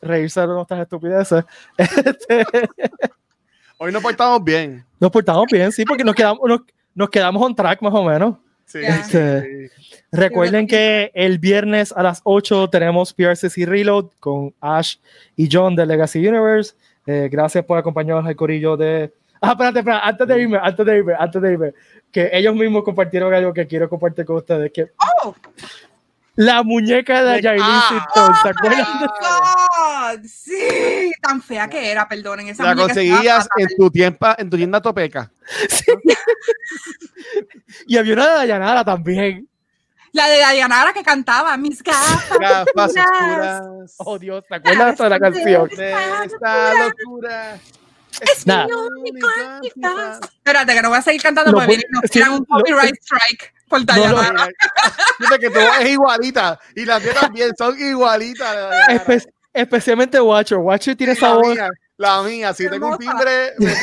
[0.00, 1.44] reírse de nuestras estupideces.
[1.76, 2.46] Este,
[3.82, 4.84] Hoy nos portamos bien.
[5.00, 6.60] nos portamos bien, sí, porque nos quedamos, nos,
[6.94, 8.36] nos quedamos on track más o menos.
[8.66, 9.98] Sí, sí, sí.
[10.12, 14.96] Recuerden que el viernes a las 8 tenemos PRCC Reload con Ash
[15.34, 16.74] y John de Legacy Universe.
[17.06, 20.98] Eh, gracias por acompañarnos al corillo de Ah, espérate, espérate, antes de irme, antes de
[20.98, 21.72] irme, antes de irme,
[22.12, 24.90] que ellos mismos compartieron algo que quiero compartir con ustedes, que
[25.24, 25.34] Oh,
[26.36, 27.86] la muñeca de Jailin Ah.
[27.88, 28.86] Simpson, ¿se acuerdan?
[29.00, 29.06] my
[30.20, 32.48] God, sí, tan fea que era, perdonen.
[32.48, 35.30] Esa La conseguías en tu, tiempo, en tu tienda topeca.
[35.68, 35.84] Sí.
[37.86, 39.48] Y había una de Dayanara también.
[40.12, 42.38] La de Dayanara que cantaba, mis gafas.
[42.38, 43.94] Gafas oscuras.
[43.98, 45.68] Oh Dios, ¿te acuerdas de la canción?
[45.68, 47.54] De esta locura.
[48.20, 49.28] Es mi único.
[50.22, 52.96] Espérate, que no voy a seguir cantando porque voy- nos sí, tiran un lo- copyright
[53.00, 53.86] strike por No.
[55.20, 58.54] Dice que voz es igualita y las mías también son igualitas.
[58.88, 60.58] Espe- especialmente Watcher.
[60.58, 61.48] Watcher tiene la, voz.
[61.48, 63.54] mía, la mía, si tengo un timbre.
[63.58, 63.74] me-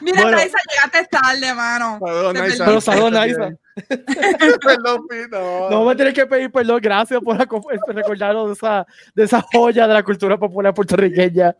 [0.00, 0.36] Mira, Bueno.
[0.36, 1.98] Taisa, llegaste tarde, mano.
[2.00, 2.64] Perdón, Naisa.
[2.64, 3.50] Pero saludos, Naisa.
[4.62, 5.68] Perdón, Pito.
[5.70, 6.80] No me tienes que pedir perdón.
[6.80, 11.54] Gracias por aco- recordarnos de esa, de esa joya de la cultura popular puertorriqueña.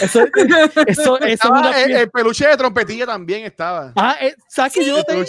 [0.00, 3.92] Eso, eso, eso es Estaba una el, peluche de trompetilla también estaba.
[3.94, 5.22] Ah, eh, ¿sabes que Sí, yo tengo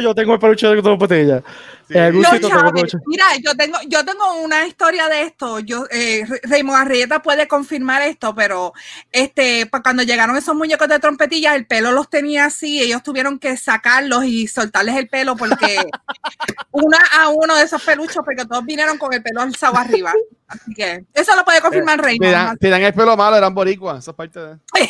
[0.00, 1.42] yo tengo el peluche de trompetilla?
[1.88, 1.94] Sí.
[1.94, 2.72] Chávez.
[2.72, 2.98] peluche.
[3.06, 5.58] Mira, yo tengo, yo tengo una historia de esto.
[5.60, 8.72] Yo, eh, Raymond Arrieta puede confirmar esto, pero
[9.12, 13.56] este, cuando llegaron esos muñecos de trompetilla, el pelo los tenía así, ellos tuvieron que
[13.56, 15.76] sacarlos y soltarles el pelo porque
[16.70, 20.12] una a uno de esos peluchos, porque todos vinieron con el pelo alzado arriba.
[20.46, 22.32] Así que eso lo puede confirmar Te Raymond.
[22.32, 23.98] dan, te dan el pelo malo, eran boricuas.
[23.98, 24.58] Esa parte de.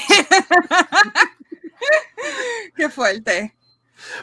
[2.77, 3.55] Qué fuerte.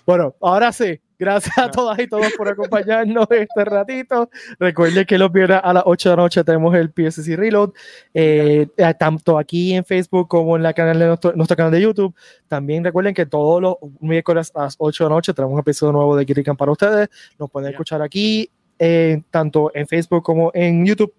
[0.05, 0.99] Bueno, ahora sí.
[1.21, 4.27] Gracias a todas y todos por acompañarnos este ratito.
[4.57, 7.73] Recuerden que los viernes a las 8 de la noche tenemos el PSC Reload,
[8.11, 11.79] eh, eh, tanto aquí en Facebook como en la canal de nuestro, nuestro canal de
[11.79, 12.15] YouTube.
[12.47, 15.91] También recuerden que todos los miércoles a las 8 de la noche tenemos un episodio
[15.93, 17.07] nuevo de Kirikan para ustedes.
[17.37, 18.49] Nos pueden escuchar aquí,
[18.79, 21.13] eh, tanto en Facebook como en YouTube.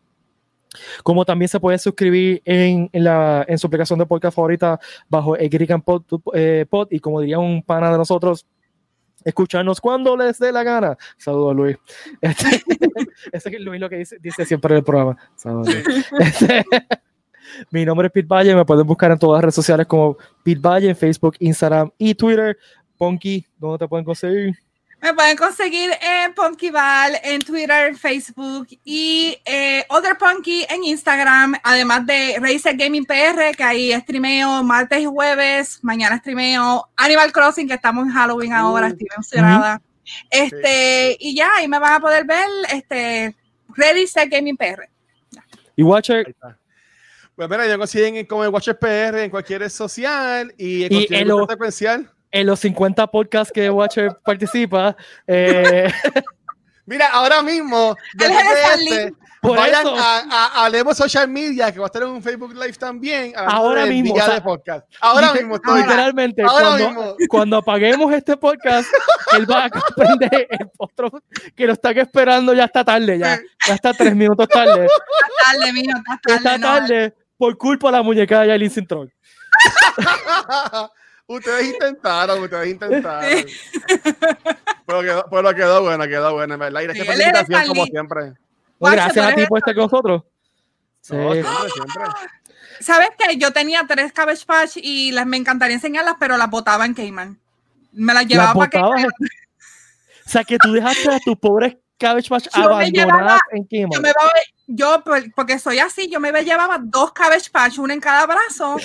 [1.05, 5.49] Como también se puede suscribir en, la, en su aplicación de podcast favorita bajo el
[5.49, 6.03] Kirikan Pod,
[6.35, 6.89] eh, Pod.
[6.91, 8.47] Y como diría un pana de nosotros,
[9.25, 10.97] escucharnos cuando les dé la gana.
[11.17, 11.77] Saludos, Luis.
[12.21, 12.63] Este,
[13.33, 15.17] ese es Luis lo que dice, dice siempre en el programa.
[15.35, 16.07] Saludos, Luis.
[16.19, 16.65] Este,
[17.71, 18.55] mi nombre es Pete Valle.
[18.55, 22.15] Me pueden buscar en todas las redes sociales como Pete Valle en Facebook, Instagram y
[22.15, 22.57] Twitter.
[22.97, 24.55] Ponky, ¿dónde te pueden conseguir?
[25.03, 32.07] Me pueden conseguir en Punkyval, en Twitter, Facebook y eh, Other Punky en Instagram, además
[32.07, 37.75] de Razer Gaming PR, que ahí streameo martes y jueves, mañana streameo Animal Crossing, que
[37.75, 38.91] estamos en Halloween ahora, Uh.
[38.91, 39.83] estoy emocionada.
[40.31, 43.35] Este, y ya, ahí me van a poder ver este
[43.75, 44.89] Ready Set Gaming PR.
[45.75, 46.33] Y Watcher.
[47.35, 51.25] Pues mira, ya consiguen como el Watcher PR en cualquier social y en Y cualquier
[51.25, 52.09] grupo secuencial.
[52.33, 55.93] En los 50 podcasts que Watcher participa, eh,
[56.85, 59.97] Mira, ahora mismo, este, Por vayan eso.
[59.97, 63.33] a, a, a Social Media, que va a estar en un Facebook Live también.
[63.37, 64.93] Ahora mismo, o sea, de podcast.
[65.01, 65.81] Ahora liter- mismo estoy.
[65.83, 67.17] literalmente, Ahora cuando, mismo.
[67.29, 68.89] cuando apaguemos este podcast,
[69.37, 71.23] él va a aprender el otro
[71.55, 74.89] que lo están esperando, ya está tarde, ya, ya está tres minutos tarde.
[75.45, 76.37] Tarde, mío, está tarde.
[76.37, 76.67] Está no.
[76.67, 79.13] tarde por culpa de la muñeca de Yailin Sintrón.
[81.37, 83.45] Ustedes intentaron, ustedes intentaron.
[84.87, 86.81] pero, quedó, pero quedó buena, quedó buena, en ¿verdad?
[86.81, 87.69] Y gracias Sí, Stanley.
[87.69, 88.33] como siempre.
[88.81, 90.23] Gracias a ti por estar con nosotros.
[91.01, 91.17] Sí.
[91.17, 92.05] No, siempre, siempre.
[92.81, 93.37] ¿Sabes qué?
[93.37, 97.39] Yo tenía tres Cabbage Patch y las, me encantaría enseñarlas, pero las botaba en Cayman.
[97.93, 99.07] Me las llevaba para Cayman.
[99.07, 103.69] O sea, que tú dejaste a tus pobres Cabbage Patch Yo me abandonadas llevaba- en
[103.71, 104.03] Yo, Kmart.
[104.03, 104.33] me va-
[104.67, 108.77] yo, por- porque soy así, yo me llevaba dos Cabbage Patch, una en cada brazo,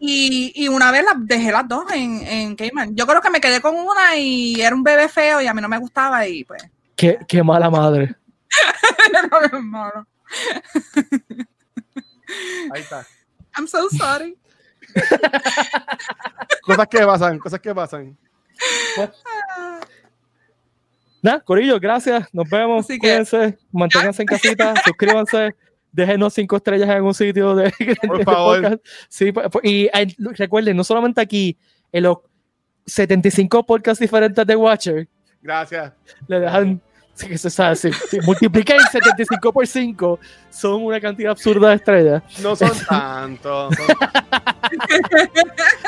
[0.00, 2.94] y, y una vez las dejé las dos en, en Cayman.
[2.96, 5.60] Yo creo que me quedé con una y era un bebé feo y a mí
[5.62, 6.62] no me gustaba y pues.
[6.96, 8.14] Qué, qué mala madre.
[9.62, 10.06] malo.
[12.72, 13.06] Ahí está.
[13.56, 14.36] I'm so sorry.
[16.62, 18.16] Cosas que pasan, cosas que pasan.
[21.24, 22.28] Nada, Corillo, gracias.
[22.34, 22.84] Nos vemos.
[22.84, 25.54] Así que- Cuídense, manténganse en casita, suscríbanse,
[25.90, 27.72] déjenos cinco estrellas en algún sitio de,
[28.06, 28.60] Por de favor.
[28.60, 28.84] podcast.
[29.08, 31.56] Sí, pa- pa- y eh, recuerden, no solamente aquí,
[31.90, 32.18] en los
[32.84, 35.08] 75 podcasts diferentes de Watcher,
[35.40, 35.92] Gracias.
[36.28, 36.82] le dejan.
[37.14, 40.18] sí, que se sabe, si, si multipliquen 75 por 5,
[40.50, 42.22] son una cantidad absurda de estrellas.
[42.42, 43.74] No son tantos.
[43.74, 43.86] son-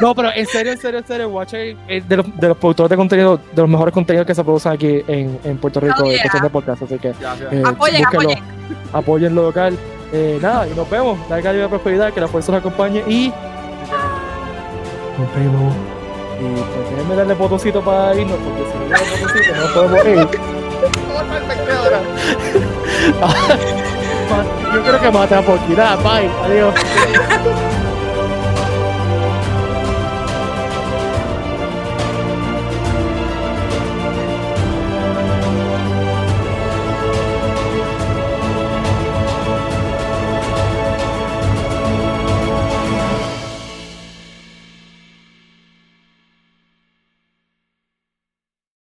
[0.00, 2.90] No, pero en serio, en serio, en serio, Watcher es de los, de los productores
[2.90, 6.04] de contenido, de los mejores contenidos que se producen aquí en, en Puerto Rico, Oh,
[6.04, 6.20] en yeah.
[6.22, 6.82] cuestión de podcast.
[6.82, 7.52] Así que Gracias.
[7.52, 8.44] eh, Apoyen, búsquenlo, apoyen.
[8.92, 9.78] apoyen lo local.
[10.12, 11.18] Eh, nada, y nos vemos.
[11.30, 13.28] Larga vida y prosperidad, que la fuerza nos acompañe y.
[15.18, 15.74] Nos vemos.
[16.38, 20.06] Y pues déjenme darle botoncito para irnos, porque si no le damos botoncito no podemos
[20.06, 20.28] ir.
[24.74, 25.96] Yo creo que mata a Poquita.
[25.96, 26.30] Bye.
[26.44, 26.74] Adiós.